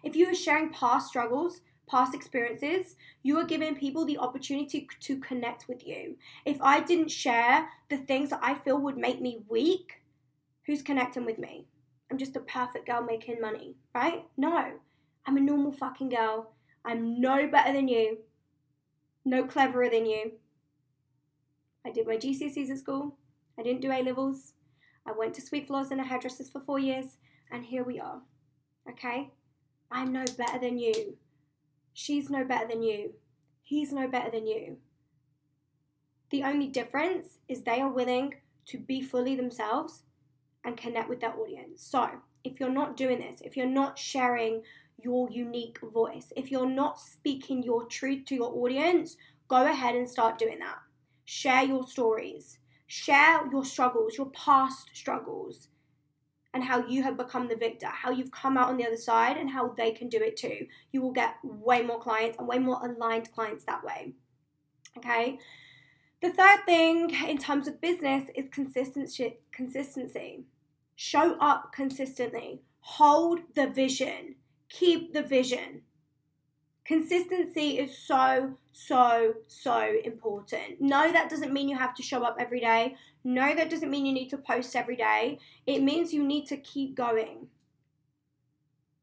If 0.04 0.16
you 0.16 0.27
are 0.27 0.36
sharing 0.36 0.72
past 0.72 1.08
struggles, 1.08 1.62
past 1.88 2.13
experiences, 2.13 2.96
you 3.24 3.38
are 3.38 3.46
giving 3.46 3.75
people 3.75 4.06
the 4.06 4.18
opportunity 4.18 4.88
to 5.00 5.20
connect 5.20 5.68
with 5.68 5.86
you. 5.86 6.18
If 6.46 6.62
I 6.62 6.82
didn't 6.82 7.12
share 7.12 7.70
the 7.89 7.98
things 7.98 8.32
that 8.32 8.39
I 8.42 8.56
feel 8.56 8.80
would 8.82 8.98
make 8.98 9.22
me 9.22 9.44
weak, 9.48 10.01
who's 10.66 10.82
connecting 10.82 11.25
with 11.25 11.38
me? 11.38 11.68
I'm 12.10 12.18
just 12.18 12.36
a 12.36 12.42
perfect 12.42 12.86
girl 12.86 13.02
making 13.02 13.42
money, 13.42 13.76
right? 13.94 14.26
No, 14.38 14.74
I'm 15.26 15.38
a 15.38 15.42
normal 15.42 15.72
fucking 15.72 16.10
girl. 16.10 16.54
I'm 16.86 17.20
no 17.20 17.48
better 17.48 17.74
than 17.74 17.88
you, 17.88 18.20
no 19.26 19.44
cleverer 19.44 19.90
than 19.90 20.06
you. 20.06 20.32
I 21.86 21.92
did 21.92 22.08
my 22.08 22.18
GCSEs 22.18 22.70
at 22.70 22.78
school. 22.78 23.18
I 23.60 23.64
didn't 23.64 23.82
do 23.82 23.92
A 23.92 24.02
levels. 24.02 24.54
I 25.06 25.12
went 25.12 25.34
to 25.36 25.42
sweep 25.42 25.68
floors 25.68 25.92
and 25.92 26.00
a 26.00 26.04
hairdresser's 26.04 26.50
for 26.50 26.62
four 26.62 26.80
years, 26.80 27.18
and 27.52 27.66
here 27.66 27.84
we 27.84 28.00
are. 28.00 28.22
Okay? 28.90 29.32
I'm 29.92 30.12
no 30.12 30.26
better 30.38 30.60
than 30.60 30.78
you. 30.78 31.18
She's 31.94 32.30
no 32.30 32.44
better 32.46 32.68
than 32.68 32.84
you. 32.84 33.14
He's 33.64 33.92
no 33.92 34.08
better 34.08 34.30
than 34.30 34.48
you. 34.48 34.78
The 36.30 36.44
only 36.44 36.68
difference 36.68 37.40
is 37.48 37.64
they 37.64 37.82
are 37.82 37.90
willing 37.90 38.36
to 38.68 38.78
be 38.78 39.02
fully 39.02 39.36
themselves 39.36 40.04
and 40.67 40.77
connect 40.77 41.09
with 41.09 41.21
their 41.21 41.33
audience. 41.33 41.81
So, 41.81 42.09
if 42.43 42.59
you're 42.59 42.69
not 42.69 42.97
doing 42.97 43.19
this, 43.19 43.41
if 43.41 43.57
you're 43.57 43.65
not 43.65 43.97
sharing 43.97 44.62
your 45.01 45.29
unique 45.31 45.79
voice, 45.93 46.31
if 46.36 46.51
you're 46.51 46.69
not 46.69 47.00
speaking 47.00 47.63
your 47.63 47.86
truth 47.86 48.25
to 48.25 48.36
your 48.36 48.53
audience, 48.53 49.15
go 49.47 49.65
ahead 49.65 49.95
and 49.95 50.07
start 50.07 50.38
doing 50.38 50.59
that. 50.59 50.77
Share 51.25 51.63
your 51.63 51.88
stories, 51.88 52.59
share 52.88 53.50
your 53.51 53.63
struggles, 53.63 54.17
your 54.17 54.29
past 54.31 54.89
struggles, 54.93 55.69
and 56.53 56.63
how 56.63 56.86
you 56.86 57.01
have 57.03 57.17
become 57.17 57.47
the 57.47 57.55
victor, 57.55 57.88
how 57.88 58.12
you've 58.12 58.31
come 58.31 58.57
out 58.57 58.69
on 58.69 58.77
the 58.77 58.86
other 58.86 58.97
side, 58.97 59.38
and 59.38 59.50
how 59.50 59.69
they 59.69 59.91
can 59.91 60.09
do 60.09 60.17
it 60.17 60.36
too. 60.36 60.67
You 60.91 61.01
will 61.01 61.12
get 61.12 61.36
way 61.43 61.81
more 61.81 62.00
clients 62.00 62.38
and 62.38 62.47
way 62.47 62.59
more 62.59 62.79
aligned 62.86 63.31
clients 63.31 63.63
that 63.65 63.83
way. 63.83 64.13
Okay. 64.97 65.39
The 66.21 66.31
third 66.31 66.65
thing 66.65 67.12
in 67.27 67.38
terms 67.38 67.67
of 67.67 67.79
business 67.79 68.27
is 68.36 68.50
consistency. 68.50 69.38
Consistency. 69.51 70.45
Show 71.00 71.38
up 71.39 71.72
consistently. 71.72 72.63
Hold 72.80 73.42
the 73.54 73.68
vision. 73.68 74.36
Keep 74.68 75.13
the 75.13 75.22
vision. 75.22 75.84
Consistency 76.86 77.77
is 77.77 77.96
so, 77.96 78.56
so, 78.72 79.36
so 79.46 79.94
important. 80.04 80.82
No, 80.82 81.12
that 81.12 81.30
doesn't 81.30 81.54
mean 81.54 81.70
you 81.70 81.77
have 81.77 81.94
to 81.94 82.01
show 82.01 82.24
up 82.24 82.38
every 82.39 82.60
day. 82.62 82.96
No, 83.24 83.54
that 83.54 83.70
doesn't 83.70 83.92
mean 83.92 84.08
you 84.08 84.13
need 84.13 84.30
to 84.30 84.39
post 84.39 84.75
every 84.75 84.96
day. 84.96 85.38
It 85.68 85.84
means 85.84 86.13
you 86.13 86.24
need 86.24 86.48
to 86.48 86.58
keep 86.58 86.96
going. 86.96 87.46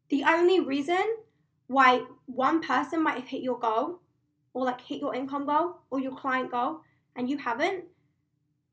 The 0.08 0.24
only 0.24 0.58
reason 0.58 1.04
why 1.68 2.02
one 2.26 2.60
person 2.60 3.04
might 3.04 3.18
have 3.18 3.28
hit 3.28 3.42
your 3.42 3.60
goal 3.60 4.00
or 4.52 4.64
like 4.64 4.80
hit 4.80 5.00
your 5.00 5.14
income 5.14 5.46
goal 5.46 5.76
or 5.90 6.00
your 6.00 6.16
client 6.16 6.50
goal 6.50 6.80
and 7.14 7.30
you 7.30 7.38
haven't 7.38 7.84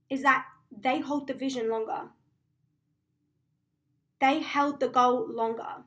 is 0.09 0.23
that 0.23 0.45
they 0.75 0.99
hold 1.01 1.27
the 1.27 1.35
vision 1.35 1.69
longer. 1.69 2.09
They 4.21 4.39
held 4.39 4.79
the 4.79 4.87
goal 4.87 5.27
longer 5.27 5.83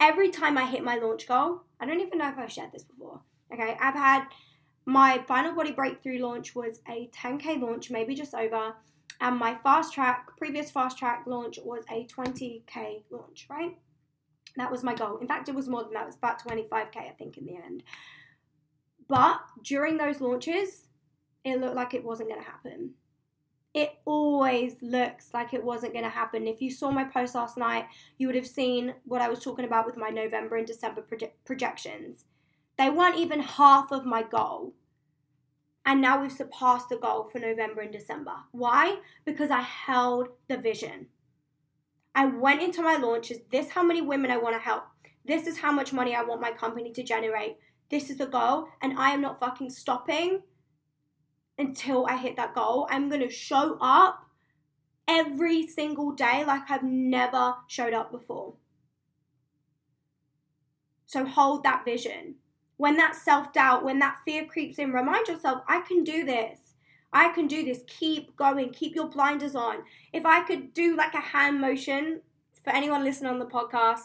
every 0.00 0.30
time 0.30 0.56
I 0.58 0.66
hit 0.66 0.84
my 0.84 0.96
launch 0.96 1.26
goal, 1.26 1.62
I 1.80 1.86
don't 1.86 2.00
even 2.00 2.18
know 2.18 2.28
if 2.28 2.38
I've 2.38 2.52
shared 2.52 2.72
this 2.72 2.84
before. 2.84 3.20
Okay, 3.52 3.76
I've 3.80 3.94
had 3.94 4.24
my 4.84 5.22
final 5.26 5.54
body 5.54 5.72
breakthrough 5.72 6.18
launch 6.18 6.54
was 6.54 6.80
a 6.88 7.10
10k 7.14 7.60
launch, 7.60 7.90
maybe 7.90 8.14
just 8.14 8.34
over, 8.34 8.74
and 9.20 9.36
my 9.36 9.54
fast 9.56 9.92
track, 9.92 10.28
previous 10.36 10.70
fast 10.70 10.98
track 10.98 11.24
launch 11.26 11.58
was 11.62 11.82
a 11.90 12.06
20k 12.06 13.04
launch, 13.10 13.46
right? 13.50 13.76
That 14.56 14.70
was 14.70 14.82
my 14.82 14.94
goal. 14.94 15.18
In 15.18 15.28
fact, 15.28 15.48
it 15.48 15.54
was 15.54 15.68
more 15.68 15.82
than 15.82 15.92
that, 15.94 16.04
it 16.04 16.06
was 16.06 16.16
about 16.16 16.42
25k, 16.42 16.96
I 16.96 17.14
think, 17.18 17.36
in 17.36 17.46
the 17.46 17.56
end. 17.56 17.82
But 19.08 19.40
during 19.62 19.96
those 19.96 20.20
launches, 20.20 20.84
it 21.44 21.60
looked 21.60 21.76
like 21.76 21.94
it 21.94 22.04
wasn't 22.04 22.28
going 22.28 22.42
to 22.42 22.50
happen 22.50 22.94
it 23.78 23.98
always 24.04 24.74
looks 24.82 25.28
like 25.32 25.54
it 25.54 25.62
wasn't 25.62 25.92
going 25.92 26.04
to 26.04 26.10
happen. 26.10 26.48
If 26.48 26.60
you 26.60 26.68
saw 26.68 26.90
my 26.90 27.04
post 27.04 27.36
last 27.36 27.56
night, 27.56 27.86
you 28.18 28.26
would 28.26 28.34
have 28.34 28.46
seen 28.46 28.94
what 29.04 29.22
I 29.22 29.28
was 29.28 29.38
talking 29.38 29.64
about 29.64 29.86
with 29.86 29.96
my 29.96 30.08
November 30.08 30.56
and 30.56 30.66
December 30.66 31.00
proje- 31.00 31.30
projections. 31.44 32.24
They 32.76 32.90
weren't 32.90 33.18
even 33.18 33.38
half 33.40 33.92
of 33.92 34.04
my 34.04 34.24
goal. 34.24 34.74
And 35.86 36.00
now 36.00 36.20
we've 36.20 36.32
surpassed 36.32 36.88
the 36.88 36.96
goal 36.96 37.28
for 37.30 37.38
November 37.38 37.82
and 37.82 37.92
December. 37.92 38.34
Why? 38.50 38.96
Because 39.24 39.52
I 39.52 39.60
held 39.60 40.28
the 40.48 40.56
vision. 40.56 41.06
I 42.16 42.26
went 42.26 42.60
into 42.60 42.82
my 42.82 42.96
launches. 42.96 43.38
This 43.52 43.70
how 43.70 43.84
many 43.84 44.02
women 44.02 44.32
I 44.32 44.38
want 44.38 44.56
to 44.56 44.60
help. 44.60 44.84
This 45.24 45.46
is 45.46 45.58
how 45.58 45.70
much 45.70 45.92
money 45.92 46.16
I 46.16 46.22
want 46.22 46.40
my 46.40 46.50
company 46.50 46.92
to 46.92 47.02
generate. 47.04 47.58
This 47.90 48.10
is 48.10 48.18
the 48.18 48.26
goal, 48.26 48.66
and 48.82 48.98
I 48.98 49.10
am 49.10 49.20
not 49.20 49.38
fucking 49.38 49.70
stopping 49.70 50.42
until 51.58 52.06
I 52.06 52.16
hit 52.16 52.36
that 52.36 52.54
goal. 52.54 52.86
I'm 52.90 53.08
going 53.08 53.20
to 53.20 53.30
show 53.30 53.78
up 53.80 54.24
every 55.06 55.66
single 55.66 56.12
day 56.12 56.44
like 56.46 56.70
I've 56.70 56.82
never 56.82 57.54
showed 57.66 57.94
up 57.94 58.12
before. 58.12 58.54
So 61.06 61.24
hold 61.24 61.64
that 61.64 61.84
vision. 61.84 62.36
When 62.76 62.96
that 62.98 63.16
self 63.16 63.52
doubt, 63.52 63.84
when 63.84 63.98
that 63.98 64.18
fear 64.24 64.44
creeps 64.44 64.78
in, 64.78 64.92
remind 64.92 65.26
yourself, 65.26 65.62
I 65.66 65.80
can 65.80 66.04
do 66.04 66.24
this. 66.24 66.58
I 67.12 67.30
can 67.30 67.46
do 67.46 67.64
this. 67.64 67.80
Keep 67.86 68.36
going. 68.36 68.70
Keep 68.70 68.94
your 68.94 69.08
blinders 69.08 69.56
on. 69.56 69.78
If 70.12 70.26
I 70.26 70.42
could 70.42 70.74
do 70.74 70.94
like 70.94 71.14
a 71.14 71.20
hand 71.20 71.60
motion 71.60 72.20
for 72.62 72.70
anyone 72.70 73.02
listening 73.02 73.32
on 73.32 73.38
the 73.38 73.46
podcast, 73.46 74.02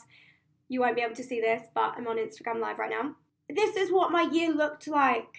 you 0.70 0.80
won't 0.80 0.96
be 0.96 1.02
able 1.02 1.16
to 1.16 1.24
see 1.24 1.42
this, 1.42 1.68
but 1.76 1.94
I'm 1.98 2.08
on 2.08 2.18
Instagram 2.18 2.62
Live 2.62 2.80
right 2.80 2.90
now. 2.90 3.16
This 3.50 3.76
is 3.76 3.92
what 3.92 4.12
my 4.12 4.22
year 4.32 4.52
looked 4.52 4.88
like. 4.88 5.36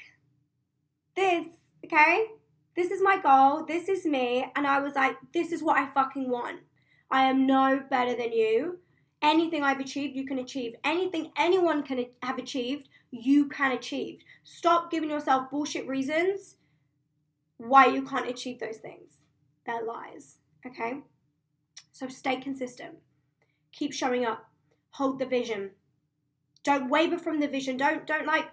This 1.16 1.47
okay? 1.85 2.26
This 2.76 2.91
is 2.91 3.00
my 3.03 3.19
goal. 3.19 3.64
This 3.64 3.88
is 3.88 4.05
me. 4.05 4.50
And 4.57 4.67
I 4.67 4.81
was 4.81 4.95
like, 4.95 5.17
this 5.33 5.53
is 5.53 5.62
what 5.62 5.79
I 5.79 5.87
fucking 5.87 6.29
want. 6.29 6.61
I 7.11 7.25
am 7.25 7.47
no 7.47 7.83
better 7.88 8.17
than 8.17 8.33
you. 8.33 8.79
Anything 9.23 9.62
I've 9.62 9.81
achieved, 9.81 10.17
you 10.17 10.26
can 10.26 10.38
achieve. 10.38 10.75
Anything 10.85 11.31
anyone 11.37 11.83
can 11.83 12.07
have 12.23 12.38
achieved, 12.38 12.88
you 13.11 13.49
can 13.49 13.73
achieve. 13.73 14.21
Stop 14.43 14.91
giving 14.91 15.09
yourself 15.11 15.50
bullshit 15.50 15.87
reasons 15.87 16.57
why 17.57 17.87
you 17.87 18.03
can't 18.03 18.29
achieve 18.29 18.59
those 18.59 18.79
things. 18.79 19.12
They're 19.64 19.85
lies, 19.85 20.38
okay? 20.67 20.99
So 21.93 22.09
stay 22.09 22.37
consistent. 22.37 22.97
Keep 23.73 23.93
showing 23.93 24.25
up. 24.25 24.50
Hold 24.91 25.19
the 25.19 25.26
vision. 25.26 25.71
Don't 26.64 26.91
waver 26.91 27.19
from 27.19 27.41
the 27.41 27.49
vision. 27.49 27.76
Don't 27.76 28.07
don't 28.07 28.26
like 28.26 28.47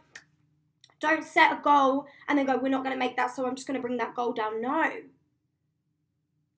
don't 1.02 1.24
set 1.26 1.52
a 1.52 1.62
goal 1.62 2.06
and 2.28 2.38
then 2.38 2.46
go, 2.46 2.58
we're 2.58 2.70
not 2.70 2.84
going 2.84 2.96
to 2.96 3.00
make 3.00 3.18
that, 3.18 3.36
so 3.36 3.46
I'm 3.46 3.56
just 3.56 3.68
going 3.68 3.76
to 3.76 3.86
bring 3.86 3.98
that 3.98 4.16
goal 4.16 4.32
down. 4.32 4.62
No. 4.62 4.92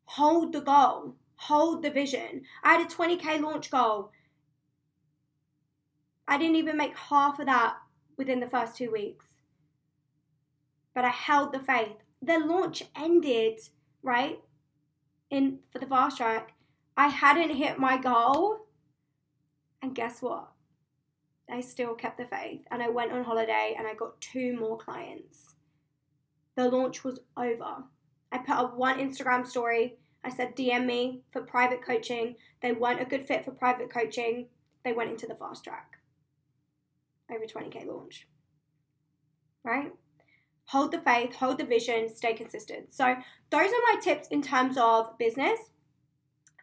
Hold 0.06 0.54
the 0.54 0.62
goal, 0.62 1.16
hold 1.36 1.82
the 1.82 1.90
vision. 1.90 2.44
I 2.64 2.74
had 2.74 2.86
a 2.86 2.94
20k 2.94 3.42
launch 3.42 3.72
goal. 3.72 4.12
I 6.28 6.38
didn't 6.38 6.58
even 6.58 6.78
make 6.78 6.96
half 6.98 7.40
of 7.40 7.48
that 7.48 7.78
within 8.18 8.40
the 8.40 8.48
first 8.48 8.76
two 8.76 8.92
weeks. 8.92 9.26
But 10.94 11.06
I 11.06 11.10
held 11.10 11.54
the 11.54 11.60
faith. 11.60 11.96
The 12.22 12.38
launch 12.38 12.84
ended, 12.96 13.60
right? 14.04 14.40
In 15.30 15.60
for 15.72 15.80
the 15.80 15.88
fast 15.88 16.18
track. 16.18 16.54
I 16.96 17.08
hadn't 17.08 17.56
hit 17.56 17.80
my 17.80 17.98
goal. 17.98 18.68
And 19.82 19.96
guess 19.96 20.22
what? 20.22 20.53
I 21.50 21.62
still 21.62 21.94
kept 21.94 22.18
the 22.18 22.26
faith 22.26 22.64
and 22.72 22.82
I 22.82 22.90
went 22.90 23.12
on 23.12 23.24
holiday 23.24 23.76
and 23.78 23.88
I 23.88 23.94
got 23.94 24.20
two 24.22 24.58
more 24.58 24.78
clients. 24.78 25.56
The 26.56 26.70
launch 26.70 27.04
was 27.04 27.20
over. 27.38 27.84
I 28.32 28.38
put 28.40 28.56
up 28.56 28.78
one 28.78 29.00
Instagram 29.00 29.46
story. 29.46 29.98
I 30.24 30.30
said, 30.30 30.56
DM 30.56 30.86
me 30.86 31.22
for 31.32 31.42
private 31.42 31.82
coaching. 31.86 32.36
They 32.62 32.72
weren't 32.72 33.02
a 33.02 33.06
good 33.06 33.28
fit 33.28 33.44
for 33.44 33.52
private 33.52 33.92
coaching. 33.92 34.48
They 34.84 34.94
went 34.94 35.12
into 35.12 35.28
the 35.28 35.36
fast 35.36 35.64
track. 35.64 35.98
Over 37.32 37.46
20k 37.46 37.86
launch. 37.88 38.28
right? 39.64 39.92
Hold 40.68 40.92
the 40.92 41.00
faith, 41.02 41.36
hold 41.36 41.58
the 41.58 41.66
vision, 41.66 42.10
stay 42.14 42.34
consistent. 42.34 42.94
So, 42.94 43.16
those 43.50 43.68
are 43.68 43.94
my 43.94 44.00
tips 44.02 44.28
in 44.30 44.42
terms 44.42 44.78
of 44.78 45.18
business. 45.18 45.60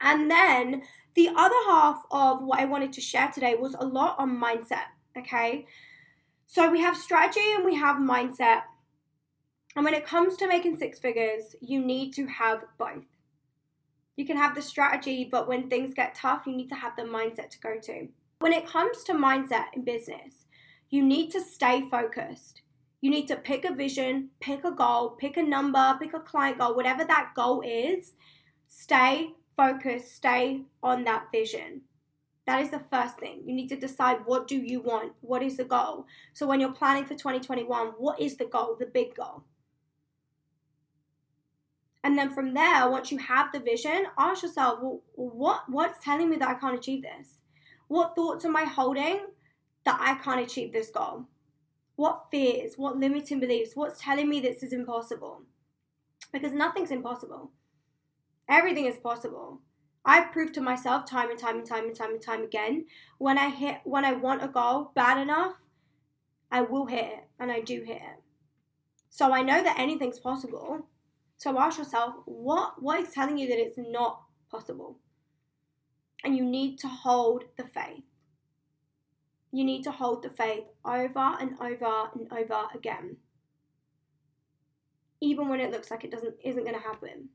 And 0.00 0.30
then 0.30 0.82
the 1.14 1.30
other 1.36 1.56
half 1.66 2.02
of 2.10 2.42
what 2.42 2.60
I 2.60 2.64
wanted 2.64 2.92
to 2.94 3.00
share 3.00 3.30
today 3.32 3.54
was 3.54 3.74
a 3.74 3.84
lot 3.84 4.16
on 4.18 4.40
mindset, 4.40 4.88
okay? 5.16 5.66
So, 6.46 6.70
we 6.70 6.80
have 6.80 6.96
strategy 6.96 7.52
and 7.54 7.64
we 7.64 7.76
have 7.76 7.96
mindset. 7.96 8.62
And 9.76 9.84
when 9.84 9.94
it 9.94 10.06
comes 10.06 10.36
to 10.38 10.48
making 10.48 10.76
six 10.76 10.98
figures, 10.98 11.54
you 11.60 11.84
need 11.84 12.12
to 12.14 12.26
have 12.26 12.64
both. 12.78 13.04
You 14.16 14.26
can 14.26 14.36
have 14.36 14.54
the 14.54 14.62
strategy, 14.62 15.28
but 15.30 15.48
when 15.48 15.70
things 15.70 15.94
get 15.94 16.14
tough, 16.14 16.42
you 16.46 16.56
need 16.56 16.68
to 16.68 16.74
have 16.74 16.96
the 16.96 17.02
mindset 17.02 17.50
to 17.50 17.60
go 17.60 17.78
to. 17.84 18.08
When 18.40 18.52
it 18.52 18.66
comes 18.66 19.04
to 19.04 19.12
mindset 19.14 19.66
in 19.74 19.84
business, 19.84 20.44
you 20.90 21.02
need 21.02 21.30
to 21.30 21.40
stay 21.40 21.88
focused. 21.88 22.62
You 23.00 23.10
need 23.10 23.28
to 23.28 23.36
pick 23.36 23.64
a 23.64 23.74
vision, 23.74 24.30
pick 24.40 24.64
a 24.64 24.72
goal, 24.72 25.10
pick 25.10 25.36
a 25.36 25.42
number, 25.42 25.96
pick 26.00 26.12
a 26.12 26.20
client 26.20 26.58
goal, 26.58 26.74
whatever 26.74 27.04
that 27.04 27.32
goal 27.34 27.62
is. 27.62 28.12
Stay 28.68 29.30
focused, 29.60 30.16
stay 30.16 30.62
on 30.82 31.04
that 31.04 31.26
vision. 31.30 31.82
That 32.46 32.62
is 32.62 32.70
the 32.70 32.80
first 32.90 33.18
thing. 33.18 33.42
You 33.44 33.54
need 33.54 33.68
to 33.68 33.76
decide 33.76 34.24
what 34.24 34.48
do 34.48 34.56
you 34.56 34.80
want? 34.80 35.12
What 35.20 35.42
is 35.42 35.58
the 35.58 35.64
goal? 35.64 36.06
So 36.32 36.46
when 36.46 36.60
you're 36.60 36.72
planning 36.72 37.04
for 37.04 37.14
2021, 37.14 37.88
what 37.98 38.18
is 38.18 38.36
the 38.36 38.46
goal, 38.46 38.76
the 38.78 38.86
big 38.86 39.14
goal? 39.14 39.44
And 42.02 42.16
then 42.16 42.30
from 42.30 42.54
there, 42.54 42.88
once 42.88 43.12
you 43.12 43.18
have 43.18 43.52
the 43.52 43.60
vision, 43.60 44.06
ask 44.16 44.42
yourself, 44.42 44.78
well, 44.80 45.02
what 45.14 45.60
what's 45.68 46.02
telling 46.02 46.30
me 46.30 46.36
that 46.38 46.48
I 46.48 46.54
can't 46.54 46.78
achieve 46.78 47.02
this? 47.02 47.28
What 47.88 48.14
thoughts 48.14 48.46
am 48.46 48.56
I 48.56 48.64
holding 48.64 49.26
that 49.84 49.98
I 50.00 50.14
can't 50.24 50.40
achieve 50.40 50.72
this 50.72 50.88
goal? 50.88 51.26
What 51.96 52.24
fears, 52.30 52.72
what 52.78 52.96
limiting 52.96 53.40
beliefs, 53.40 53.76
what's 53.76 54.00
telling 54.00 54.30
me 54.30 54.40
this 54.40 54.62
is 54.62 54.72
impossible? 54.72 55.42
Because 56.32 56.54
nothing's 56.54 56.90
impossible. 56.90 57.50
Everything 58.50 58.86
is 58.86 58.96
possible. 58.96 59.60
I've 60.04 60.32
proved 60.32 60.54
to 60.54 60.60
myself 60.60 61.06
time 61.08 61.30
and 61.30 61.38
time 61.38 61.58
and 61.58 61.66
time 61.66 61.84
and 61.84 61.94
time 61.94 62.10
and 62.10 62.20
time 62.20 62.42
again 62.42 62.86
when 63.18 63.38
I 63.38 63.48
hit 63.48 63.78
when 63.84 64.04
I 64.04 64.12
want 64.12 64.42
a 64.42 64.48
goal 64.48 64.90
bad 64.94 65.18
enough, 65.18 65.54
I 66.50 66.62
will 66.62 66.86
hit 66.86 67.04
it 67.04 67.28
and 67.38 67.52
I 67.52 67.60
do 67.60 67.82
hit 67.82 67.98
it. 67.98 68.22
So 69.08 69.32
I 69.32 69.42
know 69.42 69.62
that 69.62 69.78
anything's 69.78 70.18
possible. 70.18 70.88
So 71.36 71.58
ask 71.60 71.78
yourself, 71.78 72.14
what 72.24 72.82
what 72.82 72.98
is 72.98 73.14
telling 73.14 73.38
you 73.38 73.46
that 73.48 73.60
it's 73.60 73.78
not 73.78 74.22
possible? 74.50 74.98
And 76.24 76.36
you 76.36 76.44
need 76.44 76.78
to 76.80 76.88
hold 76.88 77.44
the 77.56 77.64
faith. 77.64 78.02
You 79.52 79.64
need 79.64 79.82
to 79.84 79.92
hold 79.92 80.22
the 80.22 80.30
faith 80.30 80.64
over 80.84 81.36
and 81.40 81.56
over 81.60 82.10
and 82.14 82.32
over 82.32 82.64
again. 82.74 83.16
Even 85.20 85.48
when 85.48 85.60
it 85.60 85.70
looks 85.70 85.90
like 85.90 86.02
it 86.02 86.10
doesn't 86.10 86.34
isn't 86.42 86.64
going 86.64 86.76
to 86.76 86.82
happen. 86.82 87.28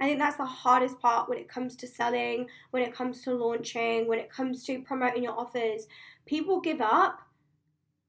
I 0.00 0.06
think 0.06 0.18
that's 0.18 0.36
the 0.36 0.44
hardest 0.44 1.00
part 1.00 1.28
when 1.28 1.38
it 1.38 1.48
comes 1.48 1.74
to 1.76 1.86
selling, 1.86 2.46
when 2.70 2.82
it 2.82 2.94
comes 2.94 3.22
to 3.22 3.32
launching, 3.32 4.06
when 4.06 4.18
it 4.18 4.30
comes 4.30 4.64
to 4.64 4.80
promoting 4.82 5.24
your 5.24 5.38
offers. 5.38 5.86
People 6.26 6.60
give 6.60 6.80
up 6.80 7.20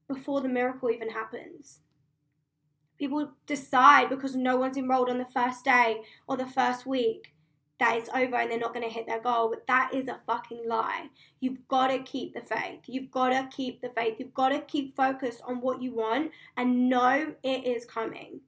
before 0.08 0.40
the 0.40 0.48
miracle 0.48 0.90
even 0.90 1.10
happens 1.10 1.80
people 3.00 3.32
decide 3.46 4.10
because 4.10 4.36
no 4.36 4.58
one's 4.58 4.76
enrolled 4.76 5.08
on 5.08 5.18
the 5.18 5.24
first 5.24 5.64
day 5.64 6.02
or 6.28 6.36
the 6.36 6.46
first 6.46 6.84
week 6.86 7.32
that 7.78 7.96
it's 7.96 8.10
over 8.10 8.36
and 8.36 8.50
they're 8.50 8.58
not 8.58 8.74
going 8.74 8.86
to 8.86 8.94
hit 8.94 9.06
their 9.06 9.22
goal. 9.22 9.48
But 9.48 9.66
that 9.68 9.94
is 9.94 10.06
a 10.06 10.20
fucking 10.26 10.64
lie. 10.68 11.06
You've 11.40 11.66
got 11.66 11.86
to 11.88 12.00
keep 12.00 12.34
the 12.34 12.42
faith. 12.42 12.80
You've 12.86 13.10
got 13.10 13.30
to 13.30 13.48
keep 13.50 13.80
the 13.80 13.88
faith. 13.96 14.16
You've 14.18 14.34
got 14.34 14.50
to 14.50 14.60
keep 14.60 14.94
focused 14.94 15.40
on 15.46 15.62
what 15.62 15.80
you 15.80 15.94
want 15.94 16.30
and 16.58 16.90
know 16.90 17.34
it 17.42 17.64
is 17.64 17.86
coming. 17.86 18.42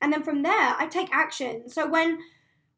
And 0.00 0.12
then 0.12 0.22
from 0.22 0.42
there, 0.42 0.74
I 0.78 0.86
take 0.86 1.08
action. 1.12 1.68
So 1.68 1.88
when 1.88 2.18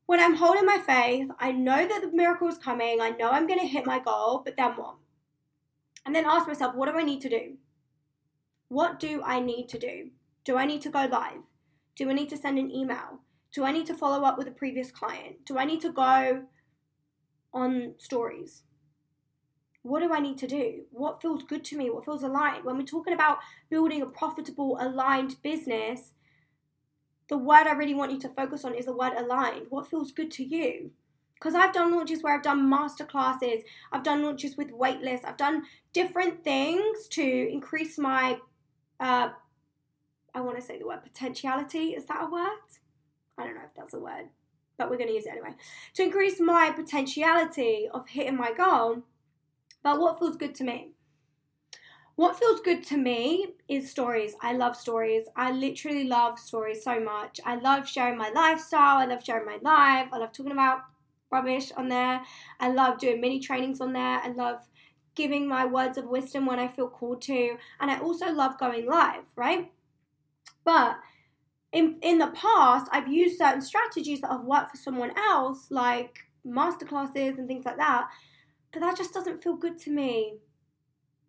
when 0.07 0.21
I'm 0.21 0.37
holding 0.37 0.65
my 0.65 0.79
faith, 0.79 1.29
I 1.41 1.51
know 1.51 1.87
that 1.87 2.01
the 2.01 2.17
miracle 2.17 2.47
is 2.47 2.59
coming. 2.59 3.01
I 3.01 3.11
know 3.11 3.31
I'm 3.31 3.49
going 3.49 3.59
to 3.59 3.67
hit 3.67 3.85
my 3.87 3.99
goal, 3.99 4.43
but 4.45 4.57
then 4.57 4.73
what? 4.73 4.95
And 6.05 6.15
then 6.15 6.25
ask 6.25 6.47
myself, 6.47 6.77
what 6.77 6.89
do 6.89 6.97
I 6.97 7.03
need 7.03 7.21
to 7.23 7.29
do? 7.29 7.57
What 8.69 9.01
do 9.01 9.21
I 9.25 9.41
need 9.41 9.69
to 9.71 9.79
do? 9.79 10.11
Do 10.45 10.57
I 10.57 10.65
need 10.65 10.81
to 10.83 10.91
go 10.91 11.07
live? 11.07 11.43
Do 11.97 12.09
I 12.09 12.13
need 12.13 12.29
to 12.29 12.37
send 12.37 12.57
an 12.59 12.71
email? 12.71 13.21
Do 13.53 13.65
I 13.65 13.73
need 13.73 13.87
to 13.87 13.95
follow 13.95 14.25
up 14.25 14.39
with 14.39 14.47
a 14.47 14.53
previous 14.53 14.93
client? 14.93 15.45
Do 15.45 15.59
I 15.59 15.65
need 15.65 15.81
to 15.81 15.91
go 15.91 16.45
on 17.53 17.95
stories? 17.99 18.63
What 19.83 20.01
do 20.03 20.13
I 20.13 20.21
need 20.21 20.39
to 20.39 20.47
do? 20.47 20.83
What 20.91 21.23
feels 21.23 21.43
good 21.43 21.65
to 21.67 21.77
me? 21.77 21.91
What 21.91 22.05
feels 22.05 22.23
aligned? 22.23 22.65
When 22.65 22.77
we're 22.77 22.85
talking 22.85 23.15
about 23.15 23.39
building 23.71 24.03
a 24.03 24.07
profitable, 24.07 24.77
aligned 24.81 25.43
business, 25.43 26.13
the 27.29 27.39
word 27.39 27.67
I 27.67 27.73
really 27.73 27.95
want 27.95 28.13
you 28.13 28.21
to 28.21 28.29
focus 28.29 28.65
on 28.65 28.75
is 28.75 28.87
the 28.87 28.97
word 28.97 29.13
aligned. 29.17 29.67
What 29.71 29.89
feels 29.89 30.13
good 30.13 30.31
to 30.33 30.45
you? 30.45 30.91
Because 31.35 31.55
I've 31.55 31.75
done 31.75 31.93
launches 31.93 32.23
where 32.23 32.35
I've 32.35 32.43
done 32.43 32.69
master 32.69 33.05
classes, 33.05 33.63
I've 33.93 34.03
done 34.03 34.23
launches 34.23 34.57
with 34.57 34.73
waitlists, 34.73 35.25
I've 35.25 35.37
done 35.37 35.65
different 35.93 36.45
things 36.45 37.09
to 37.09 37.23
increase 37.23 37.99
my 37.99 38.39
uh, 39.01 39.31
I 40.37 40.41
want 40.43 40.57
to 40.57 40.63
say 40.63 40.79
the 40.79 40.87
word 40.87 41.03
potentiality. 41.03 41.95
Is 41.95 42.05
that 42.07 42.25
a 42.25 42.31
word? 42.31 42.47
I 43.39 43.45
don't 43.45 43.55
know 43.55 43.63
if 43.65 43.75
that's 43.75 43.95
a 43.95 43.99
word, 43.99 44.29
but 44.77 44.91
we're 44.91 44.99
going 44.99 45.09
to 45.09 45.15
use 45.15 45.25
it 45.25 45.33
anyway. 45.33 45.55
To 45.95 46.03
increase 46.03 46.39
my 46.39 46.71
potentiality 46.71 47.89
of 47.93 48.07
hitting 48.07 48.37
my 48.37 48.53
goal. 48.53 49.03
But 49.83 49.99
what 49.99 50.19
feels 50.19 50.37
good 50.37 50.55
to 50.57 50.65
me? 50.65 50.91
What 52.17 52.39
feels 52.39 52.63
good 52.63 52.83
to 52.85 52.97
me 52.97 53.49
is 53.69 53.91
stories. 53.91 54.35
I 54.41 54.55
love 54.55 54.75
stories. 54.75 55.25
I 55.37 55.51
literally 55.53 56.05
love 56.05 56.39
stories 56.39 56.83
so 56.83 56.99
much. 56.99 57.41
I 57.45 57.57
love 57.57 57.87
sharing 57.87 58.17
my 58.17 58.31
lifestyle. 58.31 58.97
I 58.97 59.05
love 59.05 59.23
sharing 59.23 59.45
my 59.45 59.59
life. 59.61 60.09
I 60.11 60.17
love 60.17 60.33
talking 60.33 60.53
about 60.53 60.81
rubbish 61.31 61.73
on 61.77 61.89
there. 61.91 62.23
I 62.59 62.71
love 62.71 62.99
doing 62.99 63.21
mini 63.21 63.39
trainings 63.39 63.83
on 63.83 63.93
there. 63.93 64.21
I 64.23 64.29
love 64.29 64.61
giving 65.15 65.47
my 65.47 65.67
words 65.67 65.99
of 65.99 66.07
wisdom 66.07 66.47
when 66.47 66.59
I 66.59 66.69
feel 66.69 66.89
called 66.89 67.21
to. 67.23 67.59
And 67.81 67.91
I 67.91 68.01
also 68.01 68.33
love 68.33 68.59
going 68.59 68.87
live, 68.87 69.25
right? 69.37 69.71
But 70.65 70.97
in, 71.73 71.99
in 72.01 72.17
the 72.17 72.29
past, 72.29 72.89
I've 72.93 73.09
used 73.09 73.37
certain 73.37 73.61
strategies 73.61 74.23
that 74.23 74.31
have 74.31 74.45
worked 74.45 74.71
for 74.71 74.79
someone 74.79 75.13
else, 75.19 75.67
like 75.71 76.21
masterclasses 76.47 77.37
and 77.37 77.47
things 77.47 77.67
like 77.67 77.77
that. 77.77 78.09
But 78.73 78.81
that 78.81 78.97
just 78.97 79.13
doesn't 79.13 79.43
feel 79.43 79.57
good 79.57 79.79
to 79.81 79.91
me. 79.91 80.39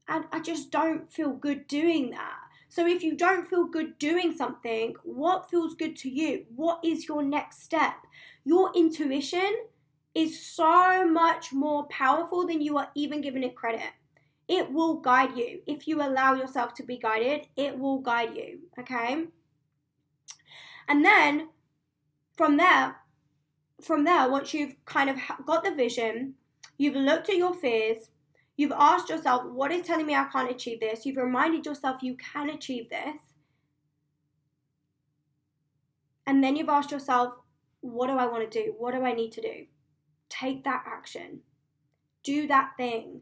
And 0.08 0.26
I 0.32 0.40
just 0.40 0.72
don't 0.72 1.12
feel 1.12 1.32
good 1.32 1.68
doing 1.68 2.12
that. 2.12 2.40
So 2.70 2.86
if 2.86 3.04
you 3.04 3.16
don't 3.16 3.48
feel 3.48 3.66
good 3.66 3.98
doing 3.98 4.36
something, 4.36 4.96
what 5.04 5.50
feels 5.50 5.74
good 5.74 5.96
to 5.98 6.10
you? 6.10 6.46
What 6.56 6.80
is 6.84 7.08
your 7.08 7.24
next 7.24 7.64
step? 7.64 7.96
Your 8.44 8.72
intuition 8.76 9.54
is 10.14 10.42
so 10.42 11.08
much 11.08 11.54
more 11.54 11.88
powerful 11.88 12.46
than 12.48 12.62
you 12.62 12.78
are 12.78 12.90
even 12.96 13.22
giving 13.22 13.44
it 13.44 13.56
credit. 13.56 13.92
It 14.48 14.72
will 14.72 14.96
guide 14.96 15.38
you. 15.38 15.62
If 15.68 15.88
you 15.88 16.02
allow 16.02 16.34
yourself 16.34 16.74
to 16.76 16.84
be 16.84 16.98
guided, 16.98 17.48
it 17.56 17.78
will 17.78 18.00
guide 18.00 18.36
you, 18.36 18.60
okay? 18.80 19.26
And 20.88 21.04
then 21.04 21.50
from 22.36 22.58
there, 22.58 22.96
from 23.82 24.06
there, 24.06 24.30
once 24.30 24.54
you've 24.54 24.76
kind 24.86 25.10
of 25.10 25.18
got 25.46 25.64
the 25.64 25.72
vision, 25.72 26.36
you've 26.78 26.96
looked 26.96 27.30
at 27.30 27.38
your 27.38 27.54
fears, 27.54 28.10
you've 28.58 28.74
asked 28.74 29.10
yourself, 29.10 29.46
what 29.46 29.72
is 29.72 29.86
telling 29.86 30.06
me 30.06 30.16
I 30.16 30.26
can't 30.26 30.52
achieve 30.52 30.80
this? 30.80 31.06
You've 31.06 31.18
reminded 31.18 31.66
yourself 31.66 32.04
you 32.04 32.18
can 32.18 32.50
achieve 32.50 32.90
this. 32.90 33.18
And 36.26 36.44
then 36.44 36.58
you've 36.58 36.68
asked 36.68 36.92
yourself, 36.92 37.36
what 37.80 38.08
do 38.08 38.14
I 38.14 38.26
want 38.26 38.52
to 38.52 38.64
do? 38.64 38.74
What 38.78 38.94
do 38.94 39.04
I 39.04 39.14
need 39.14 39.32
to 39.34 39.42
do? 39.42 39.68
Take 40.28 40.64
that 40.66 40.84
action. 40.86 41.42
Do 42.24 42.48
that 42.48 42.72
thing. 42.76 43.22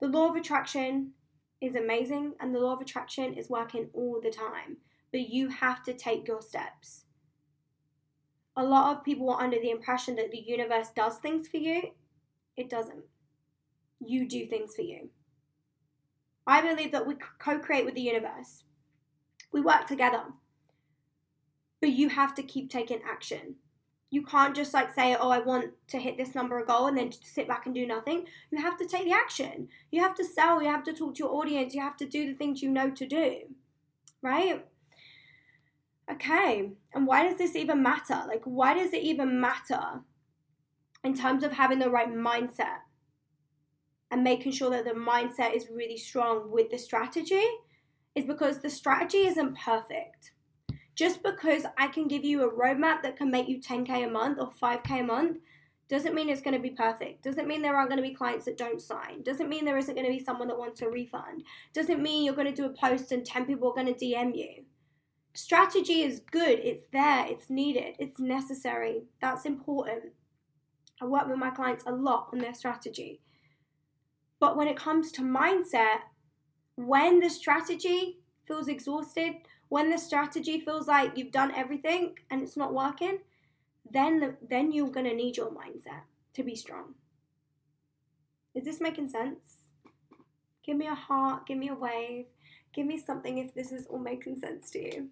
The 0.00 0.08
law 0.08 0.28
of 0.28 0.36
attraction 0.36 1.12
is 1.60 1.74
amazing 1.74 2.34
and 2.40 2.54
the 2.54 2.60
law 2.60 2.74
of 2.74 2.80
attraction 2.80 3.34
is 3.34 3.48
working 3.48 3.88
all 3.94 4.20
the 4.22 4.30
time, 4.30 4.76
but 5.10 5.28
you 5.28 5.48
have 5.48 5.82
to 5.84 5.94
take 5.94 6.28
your 6.28 6.42
steps. 6.42 7.04
A 8.56 8.64
lot 8.64 8.96
of 8.96 9.04
people 9.04 9.30
are 9.30 9.40
under 9.40 9.58
the 9.58 9.70
impression 9.70 10.16
that 10.16 10.30
the 10.30 10.44
universe 10.44 10.88
does 10.94 11.16
things 11.16 11.48
for 11.48 11.56
you. 11.56 11.92
It 12.56 12.68
doesn't. 12.68 13.04
You 14.00 14.28
do 14.28 14.46
things 14.46 14.74
for 14.74 14.82
you. 14.82 15.10
I 16.46 16.62
believe 16.62 16.92
that 16.92 17.06
we 17.06 17.14
co 17.38 17.58
create 17.58 17.84
with 17.84 17.94
the 17.94 18.00
universe. 18.00 18.64
We 19.52 19.60
work 19.60 19.86
together. 19.86 20.24
But 21.80 21.90
you 21.90 22.08
have 22.08 22.34
to 22.36 22.42
keep 22.42 22.70
taking 22.70 23.00
action. 23.08 23.56
You 24.10 24.22
can't 24.22 24.56
just 24.56 24.72
like 24.72 24.94
say, 24.94 25.14
oh, 25.14 25.28
I 25.28 25.40
want 25.40 25.72
to 25.88 25.98
hit 25.98 26.16
this 26.16 26.34
number 26.34 26.58
of 26.58 26.66
goal 26.66 26.86
and 26.86 26.96
then 26.96 27.12
sit 27.12 27.46
back 27.46 27.66
and 27.66 27.74
do 27.74 27.86
nothing. 27.86 28.24
You 28.50 28.62
have 28.62 28.78
to 28.78 28.86
take 28.86 29.04
the 29.04 29.12
action. 29.12 29.68
You 29.92 30.00
have 30.00 30.14
to 30.14 30.24
sell. 30.24 30.62
You 30.62 30.68
have 30.68 30.84
to 30.84 30.94
talk 30.94 31.14
to 31.16 31.24
your 31.24 31.34
audience. 31.34 31.74
You 31.74 31.82
have 31.82 31.98
to 31.98 32.06
do 32.06 32.26
the 32.26 32.34
things 32.34 32.62
you 32.62 32.70
know 32.70 32.90
to 32.90 33.06
do. 33.06 33.40
Right? 34.22 34.64
Okay. 36.10 36.70
And 36.94 37.06
why 37.06 37.28
does 37.28 37.36
this 37.36 37.54
even 37.54 37.82
matter? 37.82 38.22
Like, 38.26 38.42
why 38.44 38.72
does 38.72 38.94
it 38.94 39.02
even 39.02 39.38
matter 39.40 40.00
in 41.04 41.14
terms 41.14 41.42
of 41.42 41.52
having 41.52 41.78
the 41.78 41.90
right 41.90 42.10
mindset? 42.10 42.78
And 44.10 44.24
making 44.24 44.52
sure 44.52 44.70
that 44.70 44.84
the 44.84 44.92
mindset 44.92 45.54
is 45.54 45.68
really 45.70 45.96
strong 45.96 46.50
with 46.50 46.70
the 46.70 46.78
strategy 46.78 47.44
is 48.14 48.24
because 48.24 48.58
the 48.58 48.70
strategy 48.70 49.26
isn't 49.26 49.58
perfect. 49.58 50.32
Just 50.94 51.22
because 51.22 51.64
I 51.76 51.88
can 51.88 52.08
give 52.08 52.24
you 52.24 52.42
a 52.42 52.52
roadmap 52.52 53.02
that 53.02 53.16
can 53.16 53.30
make 53.30 53.48
you 53.48 53.60
10K 53.60 54.06
a 54.06 54.10
month 54.10 54.38
or 54.40 54.50
5K 54.50 55.00
a 55.00 55.02
month 55.04 55.38
doesn't 55.88 56.14
mean 56.14 56.28
it's 56.28 56.42
going 56.42 56.56
to 56.56 56.60
be 56.60 56.70
perfect. 56.70 57.22
Doesn't 57.22 57.48
mean 57.48 57.62
there 57.62 57.76
aren't 57.76 57.88
going 57.88 58.02
to 58.02 58.08
be 58.08 58.14
clients 58.14 58.44
that 58.44 58.58
don't 58.58 58.80
sign. 58.80 59.22
Doesn't 59.22 59.48
mean 59.48 59.64
there 59.64 59.78
isn't 59.78 59.94
going 59.94 60.06
to 60.06 60.12
be 60.12 60.22
someone 60.22 60.48
that 60.48 60.58
wants 60.58 60.82
a 60.82 60.88
refund. 60.88 61.44
Doesn't 61.72 62.02
mean 62.02 62.24
you're 62.24 62.34
going 62.34 62.52
to 62.52 62.52
do 62.52 62.66
a 62.66 62.70
post 62.70 63.12
and 63.12 63.24
10 63.24 63.46
people 63.46 63.70
are 63.70 63.74
going 63.74 63.94
to 63.94 64.04
DM 64.04 64.36
you. 64.36 64.64
Strategy 65.34 66.02
is 66.02 66.20
good. 66.30 66.58
It's 66.58 66.84
there. 66.92 67.26
It's 67.26 67.48
needed. 67.48 67.94
It's 67.98 68.18
necessary. 68.18 69.04
That's 69.20 69.46
important. 69.46 70.12
I 71.00 71.06
work 71.06 71.28
with 71.28 71.38
my 71.38 71.50
clients 71.50 71.84
a 71.86 71.92
lot 71.92 72.28
on 72.32 72.40
their 72.40 72.54
strategy. 72.54 73.20
But 74.40 74.56
when 74.56 74.68
it 74.68 74.76
comes 74.76 75.10
to 75.12 75.22
mindset, 75.22 76.00
when 76.76 77.20
the 77.20 77.28
strategy 77.28 78.18
feels 78.46 78.68
exhausted, 78.68 79.34
when 79.68 79.90
the 79.90 79.98
strategy 79.98 80.60
feels 80.60 80.86
like 80.86 81.16
you've 81.16 81.32
done 81.32 81.52
everything 81.54 82.14
and 82.30 82.42
it's 82.42 82.56
not 82.56 82.72
working, 82.72 83.18
then 83.90 84.20
the, 84.20 84.36
then 84.48 84.72
you're 84.72 84.90
going 84.90 85.06
to 85.06 85.14
need 85.14 85.36
your 85.36 85.50
mindset 85.50 86.02
to 86.34 86.42
be 86.42 86.54
strong. 86.54 86.94
Is 88.54 88.64
this 88.64 88.80
making 88.80 89.08
sense? 89.08 89.56
Give 90.64 90.76
me 90.76 90.86
a 90.86 90.94
heart, 90.94 91.46
give 91.46 91.58
me 91.58 91.68
a 91.68 91.74
wave, 91.74 92.26
give 92.74 92.86
me 92.86 92.98
something 92.98 93.38
if 93.38 93.54
this 93.54 93.72
is 93.72 93.86
all 93.86 93.98
making 93.98 94.38
sense 94.38 94.70
to 94.70 94.78
you. 94.78 95.08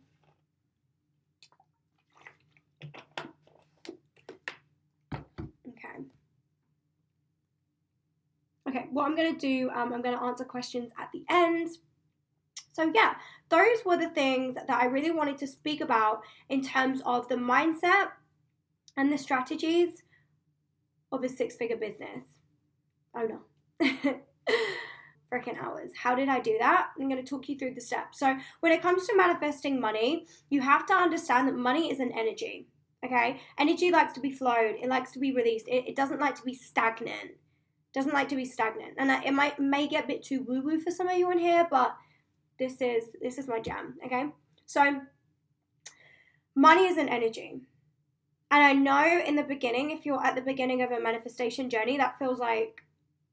Okay, 8.68 8.87
what 8.90 9.05
I'm 9.05 9.14
going 9.14 9.33
to 9.33 9.38
do, 9.38 9.70
um, 9.70 9.92
I'm 9.92 10.02
going 10.02 10.16
to 10.16 10.24
answer 10.24 10.44
questions 10.44 10.90
at 10.98 11.11
the 11.12 11.24
end. 11.31 11.70
So, 12.72 12.90
yeah, 12.94 13.14
those 13.48 13.85
were 13.85 13.96
the 13.96 14.09
things 14.09 14.55
that 14.55 14.70
I 14.70 14.87
really 14.87 15.12
wanted 15.12 15.38
to 15.38 15.46
speak 15.46 15.81
about 15.81 16.22
in 16.48 16.62
terms 16.62 17.00
of 17.07 17.29
the 17.29 17.37
mindset 17.37 18.09
and 18.96 19.12
the 19.12 19.18
strategies 19.18 20.02
of 21.12 21.22
a 21.22 21.29
six 21.29 21.57
figure 21.57 21.76
business. 21.76 22.24
Oh 23.14 23.26
no. 23.26 23.81
Freaking 25.33 25.61
hours. 25.61 25.90
How 25.96 26.14
did 26.14 26.29
I 26.29 26.40
do 26.40 26.57
that? 26.61 26.88
I'm 26.98 27.09
going 27.09 27.22
to 27.22 27.29
talk 27.29 27.48
you 27.48 27.59
through 27.59 27.74
the 27.74 27.81
steps. 27.81 28.18
So, 28.18 28.37
when 28.61 28.72
it 28.72 28.83
comes 28.83 29.07
to 29.07 29.16
manifesting 29.16 29.81
money, 29.81 30.26
you 30.50 30.61
have 30.61 30.87
to 30.87 30.94
understand 30.94 31.46
that 31.48 31.57
money 31.57 31.90
is 31.90 32.00
an 32.00 32.12
energy. 32.12 32.68
Okay? 33.05 33.40
Energy 33.59 33.90
likes 33.90 34.12
to 34.14 34.20
be 34.20 34.33
flowed, 34.33 34.76
it 34.83 34.88
likes 34.88 35.12
to 35.12 35.18
be 35.20 35.33
released, 35.33 35.68
it, 35.68 35.88
it 35.88 35.96
doesn't 35.96 36.20
like 36.20 36.35
to 36.35 36.42
be 36.42 36.55
stagnant 36.55 37.33
doesn't 37.96 38.12
like 38.12 38.28
to 38.28 38.37
be 38.37 38.44
stagnant. 38.44 38.92
And 38.98 39.11
it 39.24 39.32
might 39.32 39.59
may 39.59 39.88
get 39.88 40.04
a 40.04 40.06
bit 40.06 40.22
too 40.22 40.44
woo 40.46 40.61
woo 40.61 40.78
for 40.78 40.90
some 40.90 41.09
of 41.09 41.16
you 41.16 41.30
in 41.30 41.38
here, 41.38 41.66
but 41.68 41.96
this 42.59 42.80
is 42.82 43.04
this 43.22 43.38
is 43.38 43.48
my 43.48 43.59
jam. 43.59 43.94
Okay, 44.04 44.26
so 44.66 45.00
money 46.54 46.87
is 46.87 46.98
an 46.98 47.09
energy. 47.09 47.62
And 48.50 48.62
I 48.62 48.74
know 48.74 49.22
in 49.26 49.35
the 49.35 49.42
beginning, 49.42 49.90
if 49.90 50.04
you're 50.04 50.24
at 50.24 50.37
the 50.37 50.42
beginning 50.42 50.82
of 50.82 50.92
a 50.92 51.00
manifestation 51.00 51.70
journey, 51.70 51.96
that 51.96 52.18
feels 52.18 52.38
like 52.38 52.82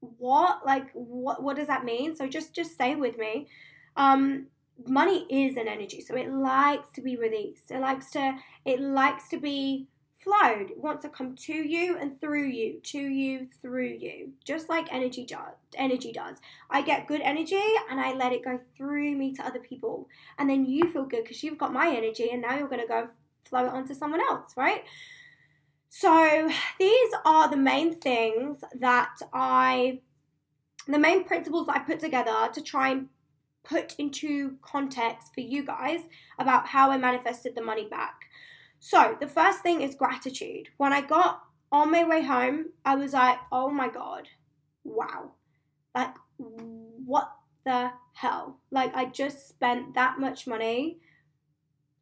what? 0.00 0.64
Like 0.64 0.90
what 0.94 1.42
what 1.42 1.56
does 1.56 1.66
that 1.66 1.84
mean? 1.84 2.16
So 2.16 2.26
just 2.26 2.54
just 2.54 2.72
stay 2.72 2.96
with 2.96 3.18
me. 3.18 3.48
Um 3.96 4.46
money 4.86 5.26
is 5.28 5.58
an 5.58 5.68
energy. 5.68 6.00
So 6.00 6.16
it 6.16 6.32
likes 6.32 6.90
to 6.92 7.02
be 7.02 7.16
released. 7.16 7.70
It 7.70 7.80
likes 7.80 8.10
to 8.12 8.38
it 8.64 8.80
likes 8.80 9.28
to 9.28 9.36
be 9.38 9.88
flowed. 10.24 10.70
It 10.70 10.78
wants 10.78 11.02
to 11.02 11.10
come 11.10 11.36
to 11.36 11.52
you 11.52 11.98
and 11.98 12.20
through 12.20 12.46
you, 12.46 12.80
to 12.84 12.98
you, 12.98 13.46
through 13.60 13.98
you, 14.00 14.32
just 14.42 14.68
like 14.68 14.92
energy 14.92 15.24
does. 15.24 15.54
Energy 15.76 16.10
does. 16.10 16.38
I 16.70 16.82
get 16.82 17.06
good 17.06 17.20
energy 17.20 17.62
and 17.90 18.00
I 18.00 18.14
let 18.14 18.32
it 18.32 18.42
go 18.42 18.58
through 18.76 19.14
me 19.14 19.34
to 19.34 19.46
other 19.46 19.60
people, 19.60 20.08
and 20.38 20.48
then 20.48 20.64
you 20.64 20.90
feel 20.90 21.04
good 21.04 21.22
because 21.24 21.42
you've 21.42 21.58
got 21.58 21.72
my 21.72 21.94
energy, 21.94 22.30
and 22.32 22.42
now 22.42 22.56
you're 22.56 22.68
going 22.68 22.80
to 22.80 22.88
go 22.88 23.08
flow 23.44 23.66
it 23.66 23.72
onto 23.72 23.94
someone 23.94 24.22
else, 24.22 24.54
right? 24.56 24.84
So 25.90 26.50
these 26.80 27.10
are 27.24 27.48
the 27.48 27.56
main 27.56 28.00
things 28.00 28.64
that 28.80 29.16
I, 29.32 30.00
the 30.88 30.98
main 30.98 31.22
principles 31.24 31.66
that 31.66 31.76
I 31.76 31.78
put 31.80 32.00
together 32.00 32.48
to 32.52 32.60
try 32.60 32.88
and 32.88 33.08
put 33.62 33.94
into 33.98 34.56
context 34.60 35.32
for 35.34 35.40
you 35.40 35.64
guys 35.64 36.00
about 36.38 36.66
how 36.66 36.90
I 36.90 36.98
manifested 36.98 37.54
the 37.54 37.62
money 37.62 37.86
back. 37.88 38.26
So, 38.86 39.16
the 39.18 39.26
first 39.26 39.60
thing 39.60 39.80
is 39.80 39.94
gratitude. 39.94 40.68
When 40.76 40.92
I 40.92 41.00
got 41.00 41.42
on 41.72 41.90
my 41.90 42.04
way 42.04 42.20
home, 42.20 42.66
I 42.84 42.96
was 42.96 43.14
like, 43.14 43.38
oh 43.50 43.70
my 43.70 43.88
God, 43.88 44.28
wow. 44.84 45.30
Like, 45.94 46.14
what 46.36 47.32
the 47.64 47.92
hell? 48.12 48.60
Like, 48.70 48.94
I 48.94 49.06
just 49.06 49.48
spent 49.48 49.94
that 49.94 50.20
much 50.20 50.46
money 50.46 50.98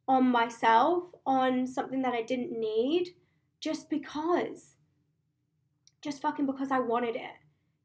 on 0.09 0.27
myself, 0.27 1.05
on 1.25 1.67
something 1.67 2.01
that 2.01 2.13
I 2.13 2.21
didn't 2.21 2.51
need, 2.51 3.15
just 3.61 3.89
because. 3.89 4.75
Just 6.01 6.21
fucking 6.21 6.47
because 6.47 6.69
I 6.69 6.79
wanted 6.79 7.15
it. 7.15 7.37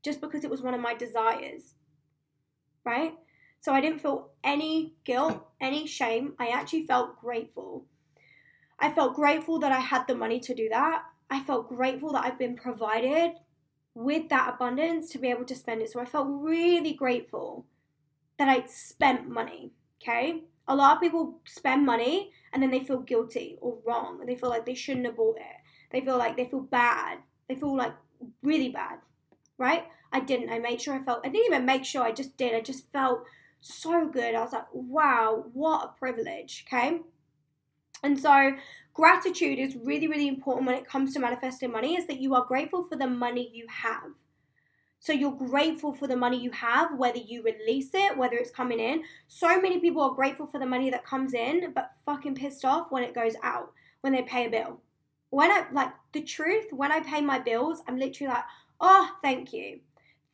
Just 0.02 0.20
because 0.20 0.42
it 0.42 0.50
was 0.50 0.61
one 0.61 0.74
of 0.74 0.80
my 0.80 0.94
desires. 0.94 1.74
Right? 2.84 3.12
So 3.61 3.72
I 3.72 3.80
didn't 3.80 4.00
feel 4.00 4.30
any 4.42 4.96
guilt, 5.04 5.46
any 5.61 5.87
shame. 5.87 6.34
I 6.40 6.48
actually 6.48 6.84
felt 6.84 7.20
grateful. 7.20 7.87
I 8.78 8.90
felt 8.92 9.14
grateful 9.14 9.58
that 9.60 9.72
I 9.72 9.80
had 9.80 10.06
the 10.06 10.14
money 10.14 10.40
to 10.40 10.54
do 10.54 10.68
that. 10.68 11.02
I 11.30 11.42
felt 11.42 11.68
grateful 11.68 12.12
that 12.12 12.24
I've 12.24 12.38
been 12.38 12.56
provided 12.56 13.32
with 13.94 14.28
that 14.28 14.54
abundance 14.54 15.10
to 15.10 15.18
be 15.18 15.28
able 15.28 15.44
to 15.44 15.54
spend 15.56 15.82
it. 15.82 15.90
So 15.90 16.00
I 16.00 16.04
felt 16.04 16.28
really 16.30 16.92
grateful 16.92 17.66
that 18.38 18.48
I 18.48 18.64
spent 18.66 19.28
money. 19.28 19.72
Okay. 20.00 20.44
A 20.68 20.76
lot 20.76 20.96
of 20.96 21.02
people 21.02 21.40
spend 21.44 21.84
money 21.84 22.32
and 22.52 22.62
then 22.62 22.70
they 22.70 22.80
feel 22.80 23.00
guilty 23.00 23.58
or 23.60 23.78
wrong. 23.84 24.24
They 24.24 24.36
feel 24.36 24.50
like 24.50 24.64
they 24.66 24.74
shouldn't 24.74 25.06
have 25.06 25.16
bought 25.16 25.38
it. 25.38 25.56
They 25.90 26.00
feel 26.00 26.18
like 26.18 26.36
they 26.36 26.44
feel 26.44 26.60
bad. 26.60 27.18
They 27.48 27.56
feel 27.56 27.76
like 27.76 27.94
really 28.42 28.68
bad. 28.68 28.98
Right? 29.56 29.86
I 30.12 30.20
didn't. 30.20 30.50
I 30.50 30.60
made 30.60 30.80
sure 30.80 30.94
I 30.94 31.02
felt, 31.02 31.26
I 31.26 31.28
didn't 31.28 31.46
even 31.46 31.66
make 31.66 31.84
sure, 31.84 32.02
I 32.02 32.12
just 32.12 32.36
did. 32.36 32.54
I 32.54 32.60
just 32.60 32.90
felt 32.92 33.24
so 33.60 34.08
good. 34.08 34.34
I 34.34 34.40
was 34.42 34.52
like, 34.52 34.66
wow, 34.72 35.46
what 35.52 35.84
a 35.84 35.98
privilege. 35.98 36.64
Okay. 36.68 37.00
And 38.02 38.18
so, 38.18 38.52
gratitude 38.94 39.58
is 39.58 39.76
really, 39.76 40.08
really 40.08 40.28
important 40.28 40.66
when 40.66 40.76
it 40.76 40.87
comes 40.87 41.12
to 41.14 41.20
manifesting 41.20 41.72
money, 41.72 41.96
is 41.96 42.06
that 42.06 42.20
you 42.20 42.34
are 42.34 42.44
grateful 42.44 42.84
for 42.84 42.96
the 42.96 43.06
money 43.06 43.50
you 43.52 43.66
have. 43.68 44.11
So, 45.00 45.12
you're 45.12 45.32
grateful 45.32 45.92
for 45.92 46.06
the 46.06 46.16
money 46.16 46.40
you 46.40 46.50
have, 46.52 46.96
whether 46.96 47.18
you 47.18 47.42
release 47.42 47.90
it, 47.94 48.16
whether 48.16 48.37
it's 48.37 48.50
coming 48.50 48.80
in. 48.80 49.02
So 49.26 49.61
many 49.61 49.80
people 49.80 50.02
are 50.02 50.14
grateful 50.14 50.46
for 50.46 50.58
the 50.58 50.66
money 50.66 50.90
that 50.90 51.04
comes 51.04 51.34
in, 51.34 51.72
but 51.74 51.92
fucking 52.06 52.34
pissed 52.34 52.64
off 52.64 52.90
when 52.90 53.02
it 53.02 53.14
goes 53.14 53.34
out, 53.42 53.72
when 54.00 54.12
they 54.12 54.22
pay 54.22 54.46
a 54.46 54.50
bill. 54.50 54.80
When 55.30 55.50
I, 55.50 55.66
like, 55.72 55.92
the 56.12 56.22
truth, 56.22 56.66
when 56.70 56.92
I 56.92 57.00
pay 57.00 57.20
my 57.20 57.38
bills, 57.38 57.82
I'm 57.87 57.98
literally 57.98 58.32
like, 58.32 58.44
oh, 58.80 59.11
thank 59.22 59.52
you. 59.52 59.80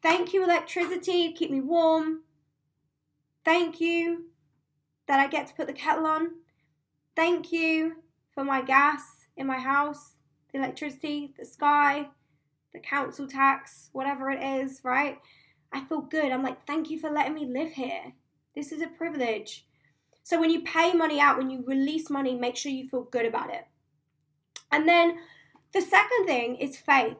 Thank 0.02 0.32
you, 0.34 0.44
electricity, 0.44 1.32
keep 1.32 1.50
me 1.50 1.60
warm. 1.60 2.20
Thank 3.44 3.80
you 3.80 4.26
that 5.06 5.18
I 5.18 5.28
get 5.28 5.46
to 5.46 5.54
put 5.54 5.66
the 5.66 5.72
kettle 5.72 6.06
on. 6.06 6.30
Thank 7.16 7.52
you 7.52 7.96
for 8.32 8.44
my 8.44 8.62
gas 8.62 9.26
in 9.36 9.46
my 9.46 9.58
house, 9.58 10.14
the 10.52 10.58
electricity, 10.58 11.32
the 11.38 11.44
sky, 11.44 12.08
the 12.72 12.80
council 12.80 13.28
tax, 13.28 13.90
whatever 13.92 14.30
it 14.30 14.42
is, 14.42 14.80
right? 14.82 15.18
I 15.72 15.84
feel 15.84 16.00
good. 16.00 16.32
I'm 16.32 16.42
like, 16.42 16.66
thank 16.66 16.90
you 16.90 16.98
for 16.98 17.10
letting 17.10 17.34
me 17.34 17.46
live 17.46 17.72
here. 17.72 18.12
This 18.54 18.72
is 18.72 18.82
a 18.82 18.88
privilege. 18.88 19.64
So 20.22 20.40
when 20.40 20.50
you 20.50 20.62
pay 20.62 20.92
money 20.92 21.20
out, 21.20 21.38
when 21.38 21.50
you 21.50 21.64
release 21.66 22.10
money, 22.10 22.34
make 22.34 22.56
sure 22.56 22.72
you 22.72 22.88
feel 22.88 23.02
good 23.04 23.26
about 23.26 23.52
it. 23.52 23.64
And 24.72 24.88
then 24.88 25.18
the 25.72 25.80
second 25.80 26.26
thing 26.26 26.56
is 26.56 26.76
faith. 26.76 27.16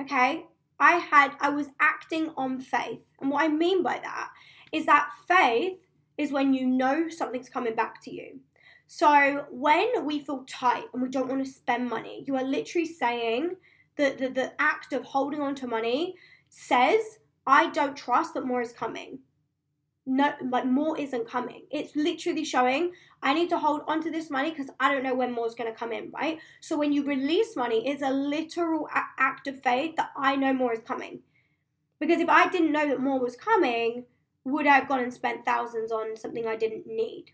Okay? 0.00 0.46
I 0.78 0.92
had 0.92 1.32
I 1.40 1.50
was 1.50 1.68
acting 1.80 2.32
on 2.36 2.60
faith. 2.60 3.04
And 3.20 3.30
what 3.30 3.44
I 3.44 3.48
mean 3.48 3.82
by 3.82 4.00
that 4.02 4.30
is 4.72 4.86
that 4.86 5.10
faith 5.28 5.78
is 6.16 6.32
when 6.32 6.54
you 6.54 6.66
know 6.66 7.08
something's 7.08 7.48
coming 7.48 7.74
back 7.74 8.02
to 8.04 8.14
you. 8.14 8.40
So 8.94 9.46
when 9.50 10.04
we 10.04 10.20
feel 10.20 10.44
tight 10.46 10.84
and 10.92 11.00
we 11.00 11.08
don't 11.08 11.26
want 11.26 11.42
to 11.42 11.50
spend 11.50 11.88
money, 11.88 12.24
you 12.26 12.36
are 12.36 12.44
literally 12.44 12.86
saying 12.86 13.56
that 13.96 14.18
the, 14.18 14.28
the 14.28 14.52
act 14.60 14.92
of 14.92 15.02
holding 15.02 15.40
on 15.40 15.54
to 15.54 15.66
money 15.66 16.16
says, 16.50 17.00
I 17.46 17.70
don't 17.70 17.96
trust 17.96 18.34
that 18.34 18.44
more 18.44 18.60
is 18.60 18.74
coming. 18.74 19.20
No, 20.04 20.34
like 20.46 20.66
more 20.66 20.98
isn't 20.98 21.26
coming. 21.26 21.62
It's 21.70 21.96
literally 21.96 22.44
showing 22.44 22.92
I 23.22 23.32
need 23.32 23.48
to 23.48 23.58
hold 23.58 23.80
on 23.88 24.02
to 24.02 24.10
this 24.10 24.28
money 24.28 24.50
because 24.50 24.68
I 24.78 24.92
don't 24.92 25.04
know 25.04 25.14
when 25.14 25.32
more 25.32 25.46
is 25.46 25.54
going 25.54 25.72
to 25.72 25.78
come 25.78 25.92
in, 25.92 26.10
right? 26.10 26.38
So 26.60 26.76
when 26.76 26.92
you 26.92 27.02
release 27.02 27.56
money, 27.56 27.88
it's 27.88 28.02
a 28.02 28.10
literal 28.10 28.90
act 28.92 29.46
of 29.46 29.62
faith 29.62 29.96
that 29.96 30.10
I 30.18 30.36
know 30.36 30.52
more 30.52 30.74
is 30.74 30.82
coming. 30.86 31.20
Because 31.98 32.20
if 32.20 32.28
I 32.28 32.50
didn't 32.50 32.72
know 32.72 32.86
that 32.86 33.00
more 33.00 33.18
was 33.18 33.36
coming, 33.36 34.04
would 34.44 34.66
I 34.66 34.74
have 34.74 34.88
gone 34.88 35.00
and 35.00 35.14
spent 35.14 35.46
thousands 35.46 35.90
on 35.90 36.14
something 36.14 36.46
I 36.46 36.56
didn't 36.56 36.86
need? 36.86 37.32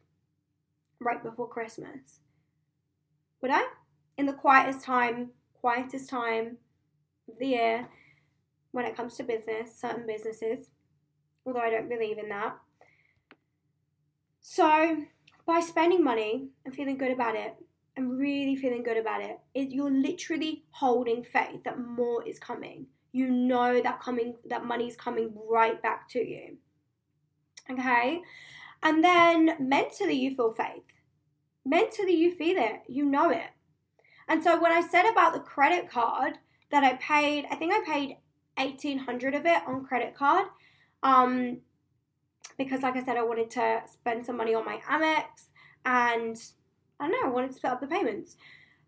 Right 1.00 1.22
before 1.22 1.48
Christmas. 1.48 2.20
Would 3.40 3.50
I? 3.50 3.66
In 4.16 4.26
the 4.26 4.32
quietest 4.32 4.84
time, 4.84 5.30
quietest 5.60 6.08
time 6.10 6.56
of 7.28 7.38
the 7.38 7.46
year, 7.46 7.88
when 8.72 8.84
it 8.84 8.96
comes 8.96 9.16
to 9.16 9.22
business, 9.22 9.78
certain 9.78 10.06
businesses, 10.06 10.70
although 11.46 11.60
I 11.60 11.70
don't 11.70 11.88
believe 11.88 12.18
in 12.18 12.28
that. 12.28 12.56
So, 14.40 15.04
by 15.46 15.60
spending 15.60 16.02
money 16.02 16.48
and 16.64 16.74
feeling 16.74 16.98
good 16.98 17.12
about 17.12 17.36
it, 17.36 17.54
and 17.98 18.16
really 18.16 18.54
feeling 18.54 18.84
good 18.84 18.96
about 18.96 19.20
it, 19.20 19.40
it 19.54 19.70
you're 19.70 19.90
literally 19.90 20.62
holding 20.70 21.24
faith 21.24 21.64
that 21.64 21.80
more 21.80 22.26
is 22.26 22.38
coming. 22.38 22.86
You 23.10 23.28
know 23.28 23.82
that 23.82 24.00
coming 24.00 24.36
that 24.48 24.64
money's 24.64 24.96
coming 24.96 25.36
right 25.50 25.82
back 25.82 26.08
to 26.10 26.20
you. 26.20 26.58
Okay? 27.68 28.20
And 28.82 29.02
then 29.02 29.56
mentally 29.58 30.14
you 30.14 30.34
feel 30.34 30.52
faith. 30.52 30.84
Mentally 31.64 32.14
you 32.14 32.34
feel 32.34 32.56
it. 32.56 32.82
You 32.88 33.04
know 33.04 33.30
it. 33.30 33.50
And 34.28 34.42
so 34.42 34.60
when 34.60 34.72
I 34.72 34.86
said 34.86 35.10
about 35.10 35.32
the 35.32 35.40
credit 35.40 35.90
card 35.90 36.38
that 36.70 36.84
I 36.84 36.94
paid, 36.94 37.46
I 37.50 37.56
think 37.56 37.72
I 37.72 37.82
paid 37.84 38.16
1800 38.56 39.34
of 39.34 39.46
it 39.46 39.62
on 39.66 39.84
credit 39.84 40.14
card. 40.14 40.46
Um 41.02 41.58
because 42.56 42.82
like 42.82 42.96
I 42.96 43.04
said 43.04 43.16
I 43.16 43.22
wanted 43.22 43.50
to 43.52 43.82
spend 43.90 44.26
some 44.26 44.36
money 44.36 44.54
on 44.54 44.64
my 44.64 44.78
Amex 44.88 45.46
and 45.84 46.36
I 47.00 47.08
don't 47.08 47.12
know, 47.12 47.28
I 47.28 47.32
wanted 47.32 47.48
to 47.48 47.54
split 47.54 47.72
up 47.72 47.80
the 47.80 47.86
payments. 47.86 48.36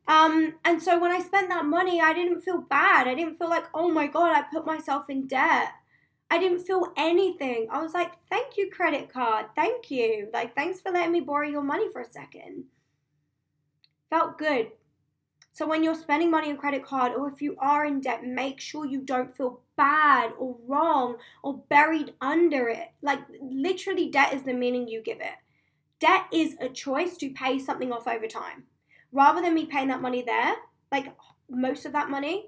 Um, 0.08 0.54
and 0.64 0.82
so 0.82 0.98
when 0.98 1.12
I 1.12 1.20
spent 1.20 1.48
that 1.50 1.64
money, 1.64 2.00
I 2.00 2.12
didn't 2.12 2.40
feel 2.40 2.58
bad. 2.58 3.06
I 3.06 3.14
didn't 3.14 3.36
feel 3.36 3.48
like, 3.48 3.66
oh 3.72 3.90
my 3.90 4.08
God, 4.08 4.32
I 4.34 4.42
put 4.52 4.66
myself 4.66 5.08
in 5.08 5.28
debt. 5.28 5.68
I 6.30 6.38
didn't 6.38 6.64
feel 6.64 6.92
anything. 6.96 7.66
I 7.70 7.82
was 7.82 7.92
like, 7.92 8.12
thank 8.30 8.56
you, 8.56 8.70
credit 8.70 9.12
card. 9.12 9.46
Thank 9.56 9.90
you. 9.90 10.28
Like, 10.32 10.54
thanks 10.54 10.80
for 10.80 10.92
letting 10.92 11.12
me 11.12 11.20
borrow 11.20 11.48
your 11.48 11.62
money 11.62 11.90
for 11.92 12.02
a 12.02 12.10
second. 12.10 12.64
Felt 14.08 14.38
good. 14.38 14.70
So 15.52 15.66
when 15.66 15.82
you're 15.82 15.96
spending 15.96 16.30
money 16.30 16.50
on 16.50 16.56
credit 16.56 16.84
card 16.84 17.12
or 17.12 17.28
if 17.28 17.42
you 17.42 17.56
are 17.58 17.84
in 17.84 18.00
debt, 18.00 18.24
make 18.24 18.60
sure 18.60 18.86
you 18.86 19.00
don't 19.00 19.36
feel 19.36 19.60
bad 19.76 20.32
or 20.38 20.56
wrong 20.66 21.16
or 21.42 21.58
buried 21.68 22.14
under 22.20 22.68
it. 22.68 22.92
Like 23.02 23.20
literally 23.40 24.08
debt 24.08 24.32
is 24.32 24.42
the 24.42 24.54
meaning 24.54 24.86
you 24.86 25.02
give 25.02 25.20
it. 25.20 25.34
Debt 25.98 26.26
is 26.32 26.56
a 26.60 26.68
choice 26.68 27.16
to 27.18 27.30
pay 27.30 27.58
something 27.58 27.92
off 27.92 28.06
over 28.06 28.26
time. 28.26 28.64
Rather 29.12 29.42
than 29.42 29.54
me 29.54 29.66
paying 29.66 29.88
that 29.88 30.00
money 30.00 30.22
there, 30.22 30.54
like 30.92 31.12
most 31.48 31.84
of 31.84 31.92
that 31.92 32.08
money 32.08 32.46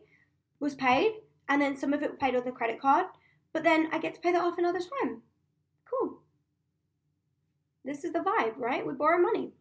was 0.61 0.75
paid 0.77 1.13
and 1.49 1.61
then 1.61 1.77
some 1.77 1.93
of 1.93 2.03
it 2.03 2.21
paid 2.21 2.37
on 2.37 2.45
the 2.45 2.53
credit 2.53 2.81
card, 2.81 3.07
but 3.53 3.65
then 3.65 3.89
I 3.93 3.99
get 3.99 4.15
to 4.15 4.21
pay 4.21 4.33
that 4.33 4.43
off 4.43 4.59
another 4.59 4.81
time. 4.81 5.23
Cool. 5.85 6.19
This 7.85 8.05
is 8.05 8.13
the 8.13 8.21
vibe, 8.21 8.59
right? 8.59 8.87
We 8.87 8.95
borrow 8.95 9.19
money. 9.19 9.53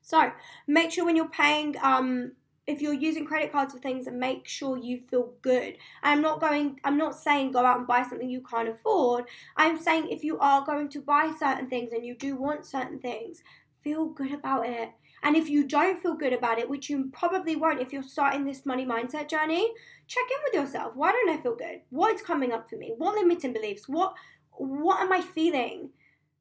So 0.00 0.32
make 0.66 0.90
sure 0.90 1.04
when 1.04 1.16
you're 1.16 1.28
paying 1.28 1.76
um, 1.82 2.32
if 2.66 2.80
you're 2.80 2.92
using 2.92 3.26
credit 3.26 3.50
cards 3.50 3.72
for 3.72 3.80
things 3.80 4.06
make 4.10 4.46
sure 4.46 4.76
you 4.76 4.98
feel 4.98 5.32
good. 5.42 5.76
I'm 6.02 6.22
not 6.22 6.40
going 6.40 6.80
I'm 6.84 6.98
not 6.98 7.14
saying 7.14 7.52
go 7.52 7.64
out 7.64 7.78
and 7.78 7.86
buy 7.86 8.02
something 8.02 8.28
you 8.28 8.42
can't 8.42 8.68
afford. 8.68 9.24
I'm 9.56 9.78
saying 9.78 10.08
if 10.08 10.22
you 10.22 10.38
are 10.38 10.64
going 10.64 10.88
to 10.90 11.00
buy 11.00 11.32
certain 11.38 11.68
things 11.68 11.92
and 11.92 12.04
you 12.04 12.14
do 12.14 12.36
want 12.36 12.66
certain 12.66 12.98
things, 12.98 13.42
feel 13.82 14.06
good 14.06 14.32
about 14.32 14.66
it. 14.66 14.90
And 15.22 15.36
if 15.36 15.48
you 15.48 15.66
don't 15.66 16.00
feel 16.02 16.14
good 16.14 16.32
about 16.32 16.58
it, 16.58 16.68
which 16.68 16.90
you 16.90 17.08
probably 17.12 17.54
won't 17.54 17.80
if 17.80 17.92
you're 17.92 18.02
starting 18.02 18.44
this 18.44 18.66
money 18.66 18.84
mindset 18.84 19.28
journey, 19.28 19.72
check 20.08 20.24
in 20.30 20.38
with 20.44 20.54
yourself. 20.54 20.96
Why 20.96 21.12
don't 21.12 21.30
I 21.30 21.40
feel 21.40 21.54
good? 21.54 21.80
What 21.90 22.14
is 22.14 22.22
coming 22.22 22.52
up 22.52 22.68
for 22.68 22.76
me? 22.76 22.94
What 22.96 23.14
limiting 23.14 23.52
beliefs? 23.52 23.88
What 23.88 24.14
what 24.50 25.00
am 25.00 25.12
I 25.12 25.20
feeling? 25.20 25.90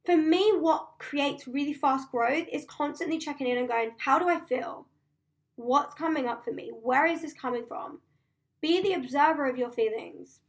For 0.06 0.18
me, 0.18 0.52
what 0.58 0.94
creates 0.98 1.48
really 1.48 1.74
fast 1.74 2.10
growth 2.12 2.48
is 2.52 2.66
constantly 2.66 3.20
checking 3.20 3.48
in 3.48 3.58
and 3.58 3.68
going, 3.68 3.92
how 4.00 4.18
do 4.18 4.28
I 4.28 4.40
feel? 4.40 4.88
What's 5.56 5.94
coming 5.94 6.28
up 6.28 6.44
for 6.44 6.52
me? 6.52 6.72
Where 6.82 7.06
is 7.06 7.22
this 7.22 7.34
coming 7.34 7.66
from? 7.68 8.00
Be 8.62 8.82
the 8.82 8.94
observer 8.94 9.48
of 9.48 9.58
your 9.58 9.72
feelings. 9.72 10.40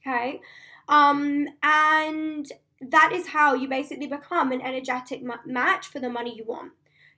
Okay? 0.00 0.40
Um, 0.88 1.48
and 1.62 2.50
that 2.80 3.12
is 3.12 3.28
how 3.28 3.54
you 3.54 3.68
basically 3.68 4.06
become 4.06 4.52
an 4.52 4.60
energetic 4.60 5.22
match 5.44 5.88
for 5.88 5.98
the 5.98 6.10
money 6.10 6.34
you 6.36 6.44
want. 6.44 6.72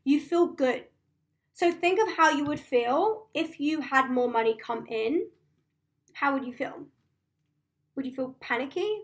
You 0.06 0.20
feel 0.20 0.46
good. 0.46 0.84
So 1.52 1.72
think 1.72 1.98
of 1.98 2.16
how 2.16 2.30
you 2.30 2.44
would 2.44 2.60
feel 2.60 3.26
if 3.34 3.58
you 3.58 3.80
had 3.80 4.08
more 4.08 4.30
money 4.30 4.56
come 4.56 4.86
in. 4.86 5.26
How 6.12 6.32
would 6.32 6.46
you 6.46 6.52
feel? 6.52 6.86
Would 7.96 8.06
you 8.06 8.14
feel 8.14 8.36
panicky? 8.38 9.00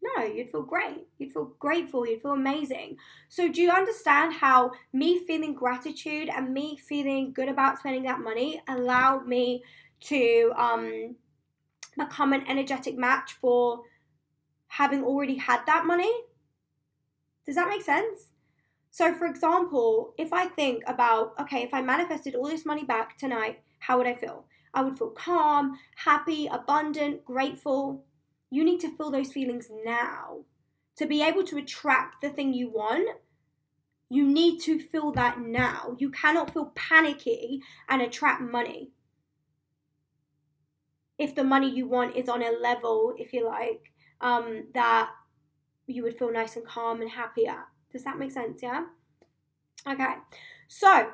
No, 0.00 0.22
you'd 0.22 0.52
feel 0.52 0.62
great. 0.62 1.08
You'd 1.18 1.32
feel 1.32 1.56
grateful. 1.58 2.06
You'd 2.06 2.22
feel 2.22 2.34
amazing. 2.34 2.98
So, 3.28 3.50
do 3.50 3.60
you 3.60 3.70
understand 3.70 4.32
how 4.34 4.70
me 4.92 5.26
feeling 5.26 5.54
gratitude 5.54 6.28
and 6.28 6.54
me 6.54 6.76
feeling 6.76 7.32
good 7.32 7.48
about 7.48 7.80
spending 7.80 8.04
that 8.04 8.20
money 8.20 8.62
allowed 8.68 9.26
me 9.26 9.64
to 10.02 10.52
um, 10.54 11.16
become 11.98 12.32
an 12.32 12.46
energetic 12.46 12.96
match 12.96 13.32
for 13.40 13.80
having 14.68 15.02
already 15.02 15.34
had 15.34 15.66
that 15.66 15.84
money? 15.84 16.12
Does 17.44 17.56
that 17.56 17.68
make 17.68 17.82
sense? 17.82 18.33
So, 18.94 19.12
for 19.12 19.26
example, 19.26 20.14
if 20.16 20.32
I 20.32 20.46
think 20.46 20.84
about, 20.86 21.32
okay, 21.40 21.64
if 21.64 21.74
I 21.74 21.82
manifested 21.82 22.36
all 22.36 22.46
this 22.46 22.64
money 22.64 22.84
back 22.84 23.18
tonight, 23.18 23.58
how 23.80 23.98
would 23.98 24.06
I 24.06 24.14
feel? 24.14 24.44
I 24.72 24.82
would 24.82 24.96
feel 24.96 25.10
calm, 25.10 25.76
happy, 25.96 26.46
abundant, 26.46 27.24
grateful. 27.24 28.04
You 28.50 28.62
need 28.62 28.78
to 28.82 28.96
feel 28.96 29.10
those 29.10 29.32
feelings 29.32 29.68
now. 29.84 30.44
To 30.98 31.06
be 31.06 31.24
able 31.24 31.42
to 31.42 31.56
attract 31.56 32.20
the 32.22 32.30
thing 32.30 32.54
you 32.54 32.70
want, 32.70 33.18
you 34.10 34.28
need 34.28 34.60
to 34.60 34.78
feel 34.78 35.10
that 35.10 35.40
now. 35.40 35.96
You 35.98 36.12
cannot 36.12 36.54
feel 36.54 36.70
panicky 36.76 37.62
and 37.88 38.00
attract 38.00 38.42
money. 38.42 38.92
If 41.18 41.34
the 41.34 41.42
money 41.42 41.68
you 41.68 41.88
want 41.88 42.14
is 42.14 42.28
on 42.28 42.44
a 42.44 42.52
level, 42.52 43.12
if 43.18 43.32
you 43.32 43.44
like, 43.44 43.90
um, 44.20 44.68
that 44.72 45.10
you 45.88 46.04
would 46.04 46.16
feel 46.16 46.32
nice 46.32 46.54
and 46.54 46.64
calm 46.64 47.00
and 47.00 47.10
happy 47.10 47.48
at. 47.48 47.66
Does 47.94 48.02
that 48.02 48.18
make 48.18 48.32
sense? 48.32 48.60
Yeah? 48.60 48.86
Okay. 49.88 50.14
So, 50.66 51.10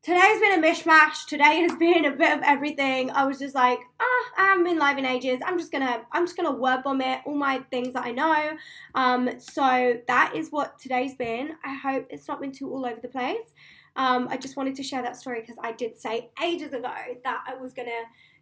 today's 0.00 0.38
been 0.38 0.62
a 0.62 0.64
mishmash. 0.64 1.26
Today 1.26 1.56
has 1.62 1.74
been 1.78 2.04
a 2.04 2.12
bit 2.12 2.38
of 2.38 2.44
everything. 2.44 3.10
I 3.10 3.24
was 3.24 3.40
just 3.40 3.56
like, 3.56 3.80
ah, 3.98 4.30
I 4.38 4.44
haven't 4.44 4.62
been 4.62 4.78
live 4.78 4.96
in 4.96 5.04
ages. 5.04 5.40
I'm 5.44 5.58
just 5.58 5.72
gonna, 5.72 6.02
I'm 6.12 6.24
just 6.24 6.36
gonna 6.36 6.52
word 6.52 6.84
vomit 6.84 7.18
all 7.26 7.34
my 7.34 7.58
things 7.72 7.94
that 7.94 8.04
I 8.04 8.12
know. 8.12 8.50
Um, 8.94 9.28
so 9.40 9.96
that 10.06 10.36
is 10.36 10.50
what 10.50 10.78
today's 10.78 11.16
been. 11.16 11.56
I 11.64 11.74
hope 11.74 12.06
it's 12.10 12.28
not 12.28 12.40
been 12.40 12.52
too 12.52 12.72
all 12.72 12.86
over 12.86 13.00
the 13.00 13.08
place. 13.08 13.52
Um, 13.96 14.28
I 14.30 14.36
just 14.36 14.56
wanted 14.56 14.76
to 14.76 14.84
share 14.84 15.02
that 15.02 15.16
story 15.16 15.40
because 15.40 15.56
I 15.60 15.72
did 15.72 15.98
say 15.98 16.30
ages 16.40 16.74
ago 16.74 16.94
that 17.24 17.44
I 17.44 17.56
was 17.56 17.72
gonna 17.72 17.90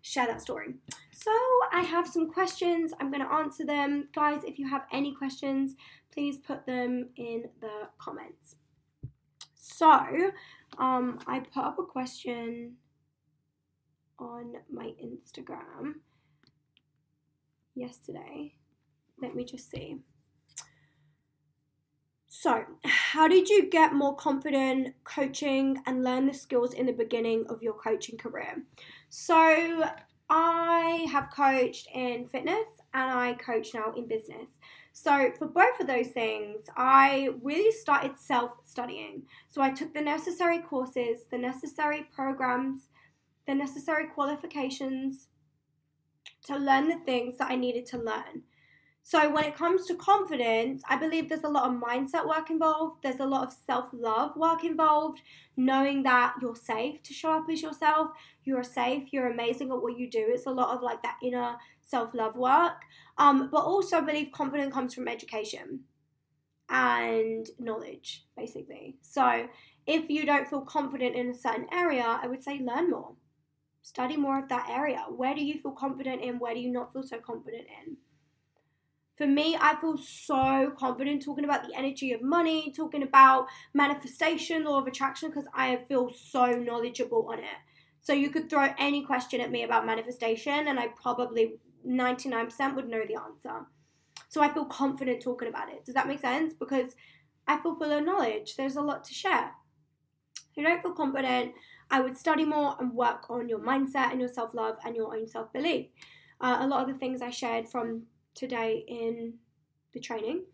share 0.02 0.26
that 0.26 0.42
story. 0.42 0.74
So 1.12 1.30
I 1.72 1.80
have 1.82 2.06
some 2.06 2.28
questions. 2.30 2.92
I'm 3.00 3.10
gonna 3.10 3.32
answer 3.32 3.64
them, 3.64 4.08
guys. 4.14 4.42
If 4.44 4.58
you 4.58 4.68
have 4.68 4.82
any 4.92 5.14
questions, 5.14 5.74
please 6.12 6.38
put 6.38 6.66
them 6.66 7.08
in 7.16 7.44
the 7.60 7.88
comments. 7.98 8.56
So 9.54 10.30
um, 10.78 11.18
I 11.26 11.40
put 11.40 11.64
up 11.64 11.78
a 11.78 11.84
question 11.84 12.74
on 14.18 14.54
my 14.70 14.92
Instagram 15.02 15.94
yesterday. 17.74 18.54
Let 19.20 19.34
me 19.34 19.44
just 19.44 19.70
see. 19.70 19.98
So, 22.28 22.64
how 22.84 23.28
did 23.28 23.48
you 23.48 23.68
get 23.68 23.92
more 23.92 24.16
confident 24.16 24.94
coaching 25.04 25.80
and 25.86 26.02
learn 26.02 26.26
the 26.26 26.34
skills 26.34 26.72
in 26.72 26.86
the 26.86 26.92
beginning 26.92 27.44
of 27.48 27.62
your 27.62 27.74
coaching 27.74 28.16
career? 28.16 28.64
So, 29.14 29.84
I 30.30 31.06
have 31.12 31.30
coached 31.30 31.86
in 31.92 32.26
fitness 32.28 32.64
and 32.94 33.10
I 33.10 33.34
coach 33.34 33.74
now 33.74 33.92
in 33.94 34.08
business. 34.08 34.52
So, 34.94 35.30
for 35.38 35.48
both 35.48 35.78
of 35.80 35.86
those 35.86 36.08
things, 36.08 36.62
I 36.78 37.28
really 37.42 37.72
started 37.72 38.16
self 38.16 38.52
studying. 38.64 39.24
So, 39.50 39.60
I 39.60 39.70
took 39.70 39.92
the 39.92 40.00
necessary 40.00 40.60
courses, 40.60 41.26
the 41.30 41.36
necessary 41.36 42.08
programs, 42.10 42.88
the 43.46 43.54
necessary 43.54 44.06
qualifications 44.06 45.28
to 46.46 46.56
learn 46.56 46.88
the 46.88 47.00
things 47.04 47.36
that 47.36 47.50
I 47.50 47.56
needed 47.56 47.84
to 47.88 47.98
learn. 47.98 48.44
So, 49.04 49.30
when 49.30 49.44
it 49.44 49.56
comes 49.56 49.86
to 49.86 49.96
confidence, 49.96 50.82
I 50.88 50.96
believe 50.96 51.28
there's 51.28 51.42
a 51.42 51.48
lot 51.48 51.68
of 51.68 51.80
mindset 51.80 52.26
work 52.26 52.50
involved. 52.50 53.02
There's 53.02 53.18
a 53.18 53.26
lot 53.26 53.46
of 53.46 53.52
self 53.52 53.88
love 53.92 54.36
work 54.36 54.64
involved, 54.64 55.20
knowing 55.56 56.04
that 56.04 56.34
you're 56.40 56.54
safe 56.54 57.02
to 57.02 57.12
show 57.12 57.32
up 57.32 57.50
as 57.50 57.62
yourself. 57.62 58.10
You're 58.44 58.62
safe, 58.62 59.12
you're 59.12 59.30
amazing 59.30 59.70
at 59.72 59.82
what 59.82 59.98
you 59.98 60.08
do. 60.08 60.24
It's 60.28 60.46
a 60.46 60.50
lot 60.50 60.74
of 60.76 60.82
like 60.82 61.02
that 61.02 61.18
inner 61.22 61.56
self 61.82 62.14
love 62.14 62.36
work. 62.36 62.82
Um, 63.18 63.48
but 63.50 63.64
also, 63.64 63.98
I 63.98 64.00
believe 64.02 64.30
confidence 64.32 64.72
comes 64.72 64.94
from 64.94 65.08
education 65.08 65.80
and 66.68 67.46
knowledge, 67.58 68.24
basically. 68.36 68.96
So, 69.02 69.48
if 69.86 70.08
you 70.10 70.24
don't 70.24 70.48
feel 70.48 70.62
confident 70.62 71.16
in 71.16 71.30
a 71.30 71.34
certain 71.34 71.66
area, 71.72 72.20
I 72.22 72.28
would 72.28 72.42
say 72.42 72.60
learn 72.60 72.90
more. 72.90 73.14
Study 73.82 74.16
more 74.16 74.38
of 74.38 74.48
that 74.48 74.68
area. 74.70 75.04
Where 75.08 75.34
do 75.34 75.44
you 75.44 75.60
feel 75.60 75.72
confident 75.72 76.22
in? 76.22 76.38
Where 76.38 76.54
do 76.54 76.60
you 76.60 76.70
not 76.70 76.92
feel 76.92 77.02
so 77.02 77.18
confident 77.18 77.66
in? 77.84 77.96
For 79.16 79.26
me, 79.26 79.56
I 79.60 79.76
feel 79.76 79.98
so 79.98 80.72
confident 80.78 81.22
talking 81.22 81.44
about 81.44 81.66
the 81.66 81.76
energy 81.76 82.12
of 82.12 82.22
money, 82.22 82.72
talking 82.74 83.02
about 83.02 83.46
manifestation, 83.74 84.64
law 84.64 84.78
of 84.78 84.86
attraction, 84.86 85.28
because 85.28 85.46
I 85.54 85.76
feel 85.88 86.10
so 86.10 86.46
knowledgeable 86.52 87.28
on 87.30 87.38
it. 87.40 87.60
So 88.00 88.12
you 88.12 88.30
could 88.30 88.48
throw 88.48 88.72
any 88.78 89.04
question 89.04 89.40
at 89.40 89.50
me 89.50 89.64
about 89.64 89.86
manifestation, 89.86 90.66
and 90.66 90.80
I 90.80 90.88
probably 90.88 91.56
99% 91.86 92.74
would 92.74 92.88
know 92.88 93.02
the 93.06 93.16
answer. 93.16 93.66
So 94.28 94.40
I 94.40 94.52
feel 94.52 94.64
confident 94.64 95.20
talking 95.20 95.48
about 95.48 95.68
it. 95.70 95.84
Does 95.84 95.94
that 95.94 96.08
make 96.08 96.20
sense? 96.20 96.54
Because 96.54 96.96
I 97.46 97.58
feel 97.60 97.74
full 97.76 97.92
of 97.92 98.04
knowledge. 98.04 98.56
There's 98.56 98.76
a 98.76 98.82
lot 98.82 99.04
to 99.04 99.14
share. 99.14 99.52
If 100.34 100.56
you 100.56 100.64
don't 100.64 100.82
feel 100.82 100.92
confident, 100.92 101.52
I 101.90 102.00
would 102.00 102.16
study 102.16 102.46
more 102.46 102.76
and 102.78 102.92
work 102.94 103.28
on 103.28 103.48
your 103.48 103.58
mindset 103.58 104.10
and 104.10 104.20
your 104.20 104.30
self 104.30 104.54
love 104.54 104.78
and 104.84 104.96
your 104.96 105.14
own 105.14 105.26
self 105.26 105.52
belief. 105.52 105.88
Uh, 106.40 106.58
a 106.60 106.66
lot 106.66 106.82
of 106.82 106.92
the 106.92 106.98
things 106.98 107.20
I 107.20 107.30
shared 107.30 107.68
from 107.68 108.04
today 108.34 108.84
in 108.86 109.34
the 109.92 110.00
training. 110.00 110.44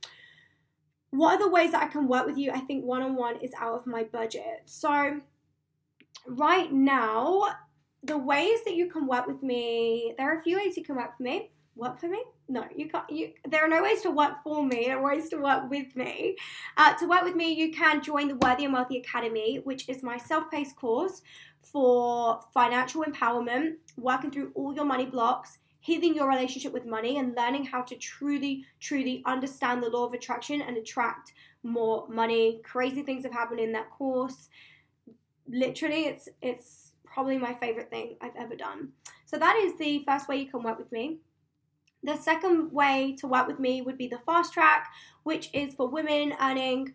What 1.11 1.35
are 1.35 1.45
the 1.45 1.51
ways 1.51 1.73
that 1.73 1.83
I 1.83 1.87
can 1.87 2.07
work 2.07 2.27
with 2.27 2.37
you? 2.37 2.51
I 2.51 2.61
think 2.61 2.85
one 2.85 3.03
on 3.03 3.17
one 3.17 3.41
is 3.41 3.53
out 3.59 3.75
of 3.75 3.87
my 3.87 4.05
budget. 4.05 4.63
So, 4.67 5.21
right 6.27 6.71
now, 6.71 7.45
the 8.03 8.19
ways 8.19 8.59
that 8.67 8.75
you 8.75 8.89
can 8.89 9.07
work 9.07 9.27
with 9.27 9.43
me, 9.43 10.15
there 10.19 10.31
are 10.31 10.39
a 10.39 10.43
few 10.43 10.57
ways 10.57 10.77
you 10.77 10.85
can 10.85 10.97
work 10.97 11.13
with 11.19 11.25
me 11.25 11.51
work 11.79 11.99
for 11.99 12.09
me? 12.09 12.23
No, 12.49 12.65
you 12.75 12.89
can't. 12.89 13.09
You 13.09 13.33
there 13.49 13.65
are 13.65 13.69
no 13.69 13.83
ways 13.83 14.03
to 14.03 14.11
work 14.11 14.43
for 14.43 14.65
me. 14.65 14.87
There 14.87 14.99
are 14.99 15.05
ways 15.05 15.29
to 15.31 15.37
work 15.37 15.71
with 15.71 15.95
me. 15.97 16.37
Uh, 16.77 16.95
to 16.97 17.07
work 17.07 17.23
with 17.23 17.37
me, 17.37 17.53
you 17.53 17.73
can 17.73 18.03
join 18.03 18.29
the 18.29 18.37
Worthy 18.37 18.65
and 18.65 18.75
Wealthy 18.75 18.99
Academy, 18.99 19.61
which 19.65 19.89
is 19.89 20.03
my 20.03 20.19
self-paced 20.19 20.77
course 20.77 21.23
for 21.63 22.41
financial 22.53 23.05
empowerment, 23.05 23.75
working 23.97 24.31
through 24.31 24.51
all 24.55 24.75
your 24.75 24.85
money 24.85 25.07
blocks, 25.07 25.59
healing 25.89 26.15
your 26.15 26.29
relationship 26.29 26.73
with 26.75 26.85
money, 26.85 27.19
and 27.19 27.35
learning 27.35 27.65
how 27.65 27.81
to 27.83 27.97
truly, 27.97 28.65
truly 28.79 29.23
understand 29.25 29.83
the 29.83 29.89
law 29.89 30.05
of 30.05 30.13
attraction 30.13 30.61
and 30.61 30.77
attract 30.77 31.33
more 31.63 32.07
money. 32.09 32.61
Crazy 32.63 33.03
things 33.03 33.25
have 33.25 33.33
happened 33.33 33.61
in 33.61 33.73
that 33.73 33.91
course. 33.91 34.51
Literally, 35.49 36.03
it's 36.11 36.29
it's 36.43 36.93
probably 37.15 37.39
my 37.39 37.55
favorite 37.55 37.91
thing 37.91 38.17
I've 38.21 38.37
ever 38.37 38.55
done. 38.55 38.81
So 39.25 39.39
that 39.39 39.57
is 39.65 39.79
the 39.79 40.05
first 40.07 40.29
way 40.29 40.37
you 40.37 40.51
can 40.51 40.63
work 40.63 40.79
with 40.79 40.93
me. 40.93 41.05
The 42.03 42.17
second 42.17 42.71
way 42.71 43.17
to 43.21 43.27
work 43.27 43.47
with 43.49 43.59
me 43.59 43.81
would 43.83 43.99
be 43.99 44.09
the 44.09 44.25
fast 44.27 44.53
track, 44.53 44.83
which 45.23 45.49
is 45.53 45.75
for 45.75 45.89
women 45.89 46.35
earning 46.41 46.95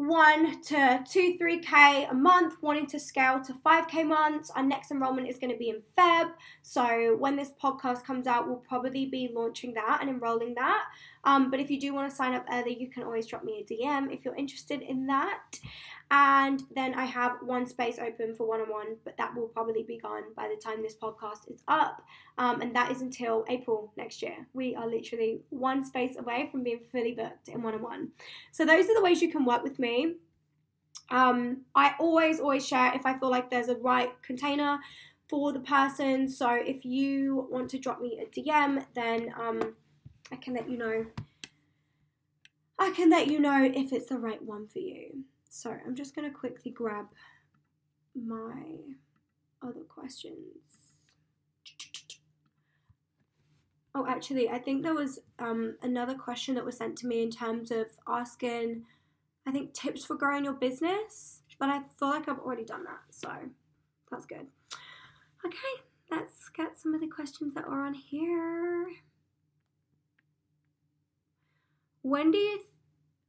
one 0.00 0.62
to 0.62 1.04
two, 1.06 1.36
three 1.36 1.58
K 1.58 2.06
a 2.10 2.14
month, 2.14 2.54
wanting 2.62 2.86
to 2.86 2.98
scale 2.98 3.38
to 3.44 3.52
5K 3.52 4.06
months. 4.06 4.50
Our 4.56 4.62
next 4.62 4.90
enrollment 4.90 5.28
is 5.28 5.36
going 5.36 5.52
to 5.52 5.58
be 5.58 5.68
in 5.68 5.82
Feb. 5.96 6.32
So 6.62 7.16
when 7.18 7.36
this 7.36 7.52
podcast 7.62 8.04
comes 8.04 8.26
out, 8.26 8.48
we'll 8.48 8.56
probably 8.56 9.06
be 9.06 9.30
launching 9.30 9.74
that 9.74 9.98
and 10.00 10.08
enrolling 10.08 10.54
that. 10.54 10.86
Um, 11.24 11.50
but 11.50 11.60
if 11.60 11.70
you 11.70 11.78
do 11.78 11.92
want 11.92 12.08
to 12.08 12.16
sign 12.16 12.32
up 12.32 12.46
early, 12.50 12.80
you 12.80 12.88
can 12.88 13.02
always 13.02 13.26
drop 13.26 13.44
me 13.44 13.62
a 13.62 13.72
DM 13.72 14.10
if 14.10 14.24
you're 14.24 14.34
interested 14.36 14.80
in 14.80 15.06
that. 15.08 15.58
And 16.12 16.64
then 16.74 16.94
I 16.94 17.04
have 17.04 17.36
one 17.40 17.68
space 17.68 17.98
open 18.00 18.34
for 18.34 18.44
one 18.44 18.60
on 18.60 18.68
one, 18.68 18.96
but 19.04 19.16
that 19.16 19.32
will 19.34 19.46
probably 19.46 19.84
be 19.84 19.96
gone 19.96 20.24
by 20.34 20.48
the 20.48 20.60
time 20.60 20.82
this 20.82 20.96
podcast 20.96 21.48
is 21.48 21.62
up. 21.68 22.02
Um, 22.36 22.60
and 22.60 22.74
that 22.74 22.90
is 22.90 23.00
until 23.00 23.44
April 23.48 23.92
next 23.96 24.20
year. 24.20 24.34
We 24.52 24.74
are 24.74 24.88
literally 24.88 25.42
one 25.50 25.84
space 25.84 26.16
away 26.18 26.48
from 26.50 26.64
being 26.64 26.80
fully 26.90 27.12
booked 27.12 27.46
in 27.46 27.62
one 27.62 27.74
on 27.74 27.82
one. 27.82 28.08
So, 28.50 28.64
those 28.64 28.86
are 28.86 28.94
the 28.94 29.02
ways 29.02 29.22
you 29.22 29.30
can 29.30 29.44
work 29.44 29.62
with 29.62 29.78
me. 29.78 30.16
Um, 31.10 31.62
I 31.76 31.94
always, 32.00 32.40
always 32.40 32.66
share 32.66 32.92
if 32.94 33.06
I 33.06 33.16
feel 33.16 33.30
like 33.30 33.48
there's 33.48 33.68
a 33.68 33.76
right 33.76 34.10
container 34.22 34.80
for 35.28 35.52
the 35.52 35.60
person. 35.60 36.28
So, 36.28 36.50
if 36.50 36.84
you 36.84 37.46
want 37.52 37.70
to 37.70 37.78
drop 37.78 38.00
me 38.00 38.18
a 38.20 38.26
DM, 38.26 38.84
then 38.94 39.32
um, 39.38 39.76
I 40.32 40.36
can 40.36 40.54
let 40.54 40.68
you 40.68 40.76
know. 40.76 41.06
I 42.80 42.90
can 42.90 43.10
let 43.10 43.28
you 43.28 43.38
know 43.38 43.62
if 43.62 43.92
it's 43.92 44.06
the 44.06 44.18
right 44.18 44.42
one 44.42 44.66
for 44.66 44.80
you. 44.80 45.24
So 45.50 45.76
I'm 45.84 45.96
just 45.96 46.14
going 46.14 46.30
to 46.30 46.34
quickly 46.36 46.70
grab 46.70 47.06
my 48.14 48.62
other 49.60 49.82
questions. 49.88 50.38
Oh, 53.94 54.06
actually, 54.08 54.48
I 54.48 54.58
think 54.58 54.84
there 54.84 54.94
was 54.94 55.18
um, 55.40 55.76
another 55.82 56.14
question 56.14 56.54
that 56.54 56.64
was 56.64 56.76
sent 56.76 56.96
to 56.98 57.08
me 57.08 57.24
in 57.24 57.30
terms 57.30 57.72
of 57.72 57.86
asking, 58.06 58.84
I 59.46 59.50
think, 59.50 59.74
tips 59.74 60.04
for 60.04 60.14
growing 60.14 60.44
your 60.44 60.54
business. 60.54 61.42
But 61.58 61.68
I 61.68 61.80
feel 61.98 62.08
like 62.08 62.28
I've 62.28 62.38
already 62.38 62.64
done 62.64 62.84
that, 62.84 63.00
so 63.10 63.30
that's 64.10 64.26
good. 64.26 64.46
Okay, 65.44 65.82
let's 66.10 66.48
get 66.50 66.78
some 66.78 66.94
of 66.94 67.00
the 67.00 67.08
questions 67.08 67.54
that 67.54 67.64
are 67.64 67.84
on 67.84 67.94
here. 67.94 68.86
When 72.02 72.30
do 72.30 72.38
you 72.38 72.60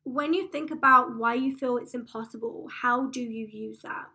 when 0.04 0.34
you 0.34 0.48
think 0.48 0.72
about 0.72 1.16
why 1.16 1.36
you 1.36 1.56
feel 1.56 1.78
it's 1.78 1.94
impossible, 1.94 2.68
how 2.72 3.08
do 3.08 3.22
you 3.22 3.48
use 3.48 3.80
that? 3.84 4.08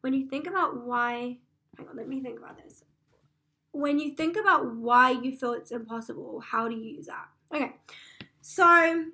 When 0.00 0.14
you 0.14 0.28
think 0.28 0.46
about 0.46 0.84
why, 0.84 1.38
hang 1.76 1.88
on, 1.88 1.96
let 1.96 2.08
me 2.08 2.20
think 2.20 2.38
about 2.38 2.62
this. 2.62 2.84
When 3.72 3.98
you 3.98 4.14
think 4.14 4.36
about 4.36 4.74
why 4.76 5.10
you 5.10 5.36
feel 5.36 5.52
it's 5.52 5.72
impossible, 5.72 6.40
how 6.40 6.68
do 6.68 6.76
you 6.76 6.96
use 6.96 7.06
that? 7.06 7.26
Okay, 7.52 7.74
so 8.40 9.04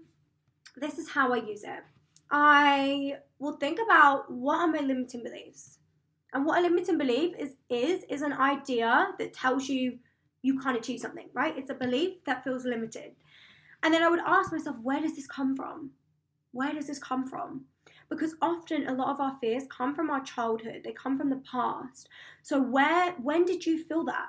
this 0.76 0.98
is 0.98 1.08
how 1.08 1.32
I 1.32 1.38
use 1.38 1.64
it. 1.64 1.82
I 2.30 3.16
will 3.38 3.56
think 3.56 3.78
about 3.84 4.30
what 4.30 4.60
are 4.60 4.68
my 4.68 4.80
limiting 4.80 5.22
beliefs. 5.22 5.78
And 6.32 6.46
what 6.46 6.58
a 6.58 6.62
limiting 6.62 6.96
belief 6.96 7.34
is 7.38 7.56
is 7.68 8.04
is 8.04 8.22
an 8.22 8.32
idea 8.32 9.08
that 9.18 9.34
tells 9.34 9.68
you 9.68 9.98
you 10.40 10.58
can't 10.58 10.78
achieve 10.78 11.00
something, 11.00 11.28
right? 11.34 11.56
It's 11.56 11.70
a 11.70 11.74
belief 11.74 12.24
that 12.24 12.42
feels 12.42 12.64
limited. 12.64 13.12
And 13.82 13.92
then 13.92 14.02
I 14.02 14.08
would 14.08 14.20
ask 14.24 14.52
myself, 14.52 14.76
where 14.82 15.00
does 15.00 15.16
this 15.16 15.26
come 15.26 15.56
from? 15.56 15.90
Where 16.52 16.72
does 16.72 16.86
this 16.86 16.98
come 16.98 17.26
from? 17.26 17.64
Because 18.08 18.36
often 18.42 18.86
a 18.86 18.94
lot 18.94 19.08
of 19.08 19.20
our 19.20 19.36
fears 19.40 19.64
come 19.70 19.94
from 19.94 20.10
our 20.10 20.22
childhood, 20.22 20.82
they 20.84 20.92
come 20.92 21.18
from 21.18 21.30
the 21.30 21.42
past. 21.50 22.08
So 22.42 22.60
where 22.60 23.12
when 23.12 23.44
did 23.44 23.64
you 23.64 23.82
feel 23.84 24.04
that? 24.04 24.28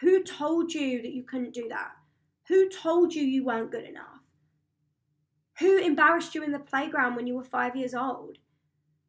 Who 0.00 0.22
told 0.22 0.72
you 0.72 1.02
that 1.02 1.12
you 1.12 1.22
couldn't 1.22 1.54
do 1.54 1.68
that? 1.68 1.92
Who 2.48 2.68
told 2.68 3.14
you 3.14 3.24
you 3.24 3.44
weren't 3.44 3.72
good 3.72 3.84
enough? 3.84 4.20
Who 5.58 5.78
embarrassed 5.78 6.34
you 6.34 6.42
in 6.44 6.52
the 6.52 6.58
playground 6.58 7.16
when 7.16 7.26
you 7.26 7.34
were 7.34 7.44
5 7.44 7.76
years 7.76 7.94
old? 7.94 8.38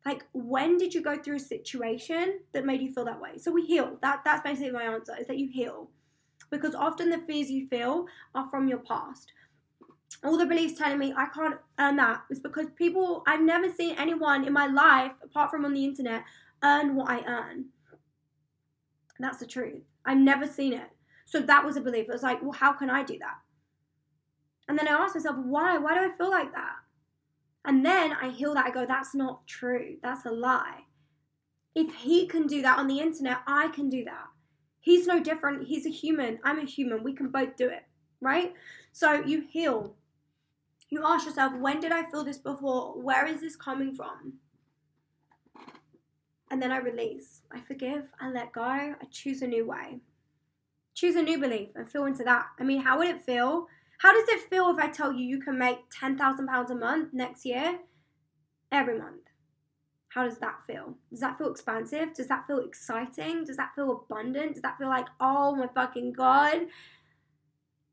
Like 0.06 0.26
when 0.34 0.78
did 0.78 0.94
you 0.94 1.02
go 1.02 1.18
through 1.18 1.36
a 1.36 1.40
situation 1.40 2.40
that 2.54 2.66
made 2.66 2.82
you 2.82 2.92
feel 2.94 3.06
that 3.06 3.22
way? 3.22 3.38
So 3.38 3.52
we 3.52 3.66
heal. 3.66 3.98
That 4.02 4.22
that's 4.24 4.42
basically 4.42 4.72
my 4.72 4.84
answer 4.84 5.14
is 5.20 5.28
that 5.28 5.38
you 5.38 5.50
heal 5.50 5.90
because 6.50 6.74
often 6.74 7.10
the 7.10 7.18
fears 7.20 7.52
you 7.52 7.68
feel 7.68 8.06
are 8.34 8.50
from 8.50 8.68
your 8.68 8.80
past. 8.80 9.34
All 10.24 10.38
the 10.38 10.46
beliefs 10.46 10.78
telling 10.78 11.00
me 11.00 11.14
I 11.16 11.28
can't 11.28 11.60
earn 11.80 11.98
that 11.98 12.24
is 12.30 12.40
because 12.40 12.68
people, 12.76 13.24
I've 13.28 13.42
never 13.42 13.72
seen 13.72 13.96
anyone 13.98 14.46
in 14.46 14.54
my 14.54 14.68
life, 14.68 15.14
apart 15.24 15.52
from 15.52 15.66
on 15.66 15.74
the 15.74 15.86
internet, 15.86 16.24
earn 16.64 16.96
what 16.96 17.10
I 17.10 17.24
earn. 17.28 17.66
That's 19.20 19.40
the 19.40 19.46
truth. 19.46 19.84
I've 20.06 20.18
never 20.18 20.48
seen 20.48 20.74
it. 20.74 20.90
So 21.26 21.40
that 21.42 21.66
was 21.66 21.76
a 21.76 21.82
belief. 21.82 22.08
It 22.08 22.14
was 22.14 22.24
like, 22.24 22.42
well, 22.42 22.52
how 22.52 22.72
can 22.74 22.90
I 22.90 23.04
do 23.04 23.20
that? 23.20 23.36
And 24.68 24.78
then 24.78 24.88
I 24.88 24.92
asked 24.92 25.16
myself, 25.16 25.38
why? 25.38 25.78
Why 25.78 25.94
do 25.94 26.12
I 26.12 26.18
feel 26.18 26.30
like 26.30 26.54
that? 26.54 26.76
And 27.66 27.86
then 27.86 28.14
I 28.14 28.30
heal 28.30 28.54
that. 28.54 28.66
I 28.66 28.72
go, 28.72 28.86
that's 28.86 29.14
not 29.14 29.46
true. 29.46 29.98
That's 30.02 30.26
a 30.26 30.32
lie. 30.32 30.86
If 31.76 31.94
he 31.96 32.28
can 32.28 32.48
do 32.48 32.62
that 32.62 32.80
on 32.80 32.88
the 32.88 33.00
internet, 33.00 33.40
I 33.46 33.68
can 33.70 33.90
do 33.90 34.06
that. 34.06 34.28
He's 34.80 35.06
no 35.06 35.22
different. 35.22 35.68
He's 35.68 35.86
a 35.86 35.90
human. 35.90 36.40
I'm 36.44 36.60
a 36.60 36.66
human. 36.66 37.04
We 37.04 37.14
can 37.14 37.30
both 37.30 37.56
do 37.58 37.68
it, 37.68 37.84
right? 38.22 38.54
So 38.92 39.14
you 39.14 39.46
heal. 39.50 39.96
You 40.90 41.04
ask 41.06 41.26
yourself, 41.26 41.54
when 41.56 41.80
did 41.80 41.92
I 41.92 42.10
feel 42.10 42.24
this 42.24 42.38
before? 42.38 42.94
Where 42.94 43.28
is 43.28 43.42
this 43.42 43.56
coming 43.56 43.94
from? 43.94 44.34
And 46.50 46.62
then 46.62 46.72
I 46.72 46.78
release. 46.78 47.42
I 47.52 47.60
forgive. 47.60 48.06
I 48.22 48.30
let 48.30 48.54
go. 48.54 48.62
I 48.62 48.96
choose 49.12 49.42
a 49.42 49.48
new 49.48 49.66
way. 49.68 50.00
Choose 50.94 51.16
a 51.16 51.22
new 51.22 51.40
belief 51.40 51.70
and 51.76 51.90
feel 51.90 52.06
into 52.06 52.24
that. 52.24 52.48
I 52.60 52.64
mean, 52.64 52.82
how 52.82 52.98
would 52.98 53.10
it 53.10 53.26
feel? 53.26 53.68
How 54.00 54.14
does 54.14 54.30
it 54.30 54.50
feel 54.50 54.70
if 54.70 54.78
I 54.78 54.88
tell 54.90 55.12
you 55.12 55.26
you 55.26 55.40
can 55.40 55.58
make 55.58 55.90
£10,000 55.92 56.70
a 56.70 56.76
month 56.76 57.14
next 57.14 57.46
year? 57.46 57.80
Every 58.72 58.98
month. 58.98 59.24
How 60.10 60.24
does 60.24 60.38
that 60.40 60.64
feel? 60.66 60.96
Does 61.10 61.20
that 61.20 61.38
feel 61.38 61.52
expansive? 61.52 62.14
Does 62.14 62.28
that 62.28 62.48
feel 62.48 62.60
exciting? 62.60 63.44
Does 63.44 63.58
that 63.58 63.76
feel 63.76 63.92
abundant? 63.92 64.54
Does 64.54 64.62
that 64.62 64.78
feel 64.78 64.88
like, 64.88 65.08
oh 65.20 65.56
my 65.56 65.68
fucking 65.68 66.14
God? 66.14 66.68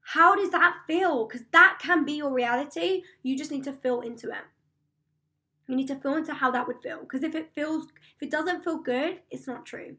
How 0.09 0.37
does 0.37 0.51
that 0.51 0.77
feel? 0.87 1.27
Because 1.27 1.47
that 1.53 1.79
can 1.81 2.05
be 2.05 2.13
your 2.15 2.33
reality. 2.33 3.03
You 3.23 3.37
just 3.37 3.51
need 3.51 3.65
to 3.65 3.73
feel 3.73 4.01
into 4.01 4.29
it. 4.31 4.45
You 5.67 5.77
need 5.77 5.89
to 5.89 5.97
feel 5.97 6.15
into 6.15 6.35
how 6.35 6.51
that 6.51 6.67
would 6.67 6.83
feel. 6.83 7.01
Because 7.01 7.23
if 7.23 7.35
it 7.35 7.53
feels, 7.55 7.87
if 8.17 8.23
it 8.23 8.31
doesn't 8.31 8.63
feel 8.63 8.79
good, 8.79 9.21
it's 9.31 9.47
not 9.47 9.65
true. 9.65 9.97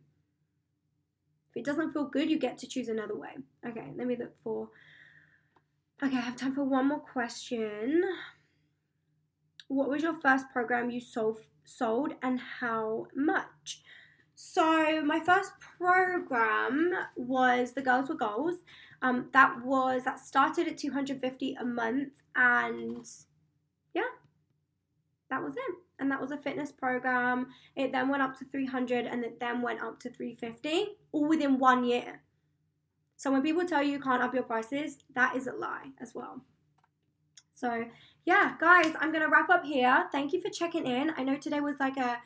If 1.50 1.58
it 1.58 1.66
doesn't 1.66 1.92
feel 1.92 2.06
good, 2.06 2.30
you 2.30 2.38
get 2.38 2.58
to 2.60 2.68
choose 2.68 2.88
another 2.88 3.16
way. 3.16 3.36
Okay, 3.68 3.92
let 3.96 4.08
me 4.08 4.16
look 4.16 4.36
for. 4.44 4.70
Okay, 6.04 6.18
I 6.18 6.22
have 6.22 6.36
time 6.36 6.54
for 6.54 6.64
one 6.64 6.90
more 6.90 7.00
question. 7.00 8.04
What 9.68 9.90
was 9.90 10.04
your 10.04 10.16
first 10.22 10.46
program 10.54 10.92
you 10.92 11.02
sold 11.02 11.40
sold 11.66 12.14
and 12.22 12.40
how 12.40 13.08
much. 13.16 13.82
So 14.36 15.02
my 15.04 15.20
first 15.20 15.52
program 15.60 16.94
was 17.16 17.74
the 17.74 17.82
Girls 17.82 18.10
with 18.10 18.20
Goals. 18.20 18.56
Um, 19.06 19.30
that 19.34 19.64
was 19.64 20.04
that 20.06 20.20
started 20.20 20.68
at 20.68 20.80
250 20.80 21.54
a 21.60 21.64
month, 21.64 22.14
and 22.36 23.06
yeah, 23.94 24.02
that 25.30 25.44
was 25.44 25.54
it. 25.54 25.76
And 26.00 26.10
that 26.10 26.20
was 26.20 26.32
a 26.32 26.38
fitness 26.38 26.72
program. 26.72 27.48
It 27.76 27.92
then 27.92 28.10
went 28.10 28.24
up 28.24 28.38
to 28.40 28.46
300, 28.46 29.06
and 29.06 29.24
it 29.24 29.40
then 29.40 29.62
went 29.62 29.84
up 29.84 30.00
to 30.00 30.10
350, 30.10 30.98
all 31.12 31.30
within 31.30 31.60
one 31.60 31.84
year. 31.84 32.24
So 33.16 33.32
when 33.32 33.44
people 33.44 33.64
tell 33.64 33.84
you 33.84 33.92
you 33.92 34.00
can't 34.00 34.24
up 34.24 34.34
your 34.34 34.44
prices, 34.44 34.98
that 35.14 35.36
is 35.36 35.46
a 35.46 35.54
lie 35.54 35.92
as 36.02 36.16
well. 36.16 36.42
So 37.54 37.86
yeah, 38.26 38.56
guys, 38.60 38.94
I'm 39.00 39.14
gonna 39.14 39.30
wrap 39.30 39.52
up 39.52 39.66
here. 39.66 40.08
Thank 40.12 40.34
you 40.34 40.42
for 40.42 40.50
checking 40.50 40.88
in. 40.88 41.12
I 41.16 41.24
know 41.24 41.38
today 41.38 41.60
was 41.60 41.80
like 41.80 41.98
a 41.98 42.18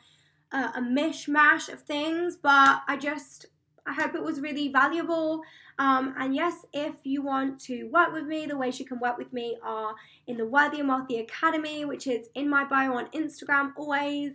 a, 0.50 0.56
a 0.56 0.80
mishmash 0.80 1.70
of 1.70 1.82
things, 1.82 2.38
but 2.42 2.80
I 2.88 2.96
just 2.98 3.46
I 3.86 3.94
hope 3.94 4.14
it 4.14 4.22
was 4.22 4.40
really 4.40 4.68
valuable. 4.68 5.42
Um, 5.78 6.14
and 6.18 6.34
yes, 6.34 6.66
if 6.72 6.94
you 7.04 7.22
want 7.22 7.60
to 7.62 7.84
work 7.84 8.12
with 8.12 8.24
me, 8.24 8.46
the 8.46 8.56
ways 8.56 8.78
you 8.78 8.86
can 8.86 9.00
work 9.00 9.18
with 9.18 9.32
me 9.32 9.56
are 9.62 9.94
in 10.26 10.36
the 10.36 10.46
Worthy 10.46 10.80
and 10.80 10.88
Wealthy 10.88 11.18
Academy, 11.18 11.84
which 11.84 12.06
is 12.06 12.28
in 12.34 12.48
my 12.48 12.64
bio 12.64 12.94
on 12.94 13.06
Instagram 13.08 13.72
always, 13.76 14.34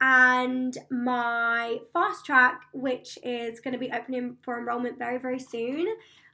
and 0.00 0.76
my 0.90 1.78
fast 1.92 2.26
track, 2.26 2.62
which 2.72 3.18
is 3.22 3.60
going 3.60 3.72
to 3.72 3.78
be 3.78 3.90
opening 3.92 4.36
for 4.42 4.58
enrollment 4.58 4.98
very, 4.98 5.18
very 5.18 5.38
soon 5.38 5.86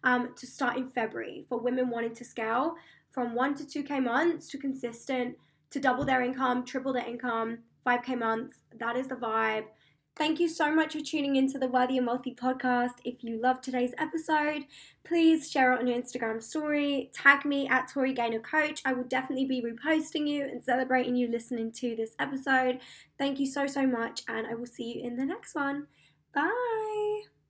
um, 0.05 0.35
to 0.37 0.47
start 0.47 0.77
in 0.77 0.89
February 0.89 1.45
for 1.49 1.59
women 1.59 1.91
wanting 1.91 2.15
to 2.15 2.25
scale 2.25 2.77
from 3.11 3.35
1 3.35 3.55
to 3.57 3.65
2K 3.65 4.03
months 4.03 4.49
to 4.49 4.59
consistent 4.59 5.37
to 5.71 5.81
double 5.81 6.05
their 6.05 6.23
income, 6.23 6.65
triple 6.65 6.93
their 6.93 7.07
income, 7.07 7.59
5K 7.87 8.19
months. 8.19 8.57
That 8.79 8.97
is 8.97 9.09
the 9.09 9.17
vibe. 9.17 9.65
Thank 10.19 10.41
you 10.41 10.49
so 10.49 10.75
much 10.75 10.95
for 10.95 11.01
tuning 11.01 11.37
into 11.37 11.61
the 11.61 11.69
Worthy 11.69 11.97
and 11.97 12.07
Wealthy 12.07 12.35
podcast. 12.35 12.95
If 13.05 13.23
you 13.23 13.41
loved 13.41 13.63
today's 13.63 13.95
episode, 13.99 14.65
please 15.05 15.49
share 15.49 15.73
it 15.73 15.79
on 15.79 15.87
your 15.87 15.97
Instagram 15.97 16.43
story. 16.43 17.13
Tag 17.15 17.45
me 17.45 17.69
at 17.69 17.87
Tori 17.87 18.13
Gaynor 18.13 18.41
Coach. 18.41 18.83
I 18.85 18.95
will 18.95 19.05
definitely 19.05 19.47
be 19.47 19.63
reposting 19.63 20.27
you 20.27 20.43
and 20.43 20.61
celebrating 20.61 21.15
you 21.15 21.29
listening 21.29 21.71
to 21.73 21.95
this 21.95 22.17
episode. 22.19 22.81
Thank 23.17 23.39
you 23.39 23.47
so, 23.47 23.69
so 23.69 23.87
much, 23.87 24.23
and 24.27 24.45
I 24.49 24.55
will 24.55 24.67
see 24.67 24.95
you 24.95 25.07
in 25.07 25.17
the 25.17 25.25
next 25.25 25.55
one. 25.55 25.87
Bye. 26.35 27.38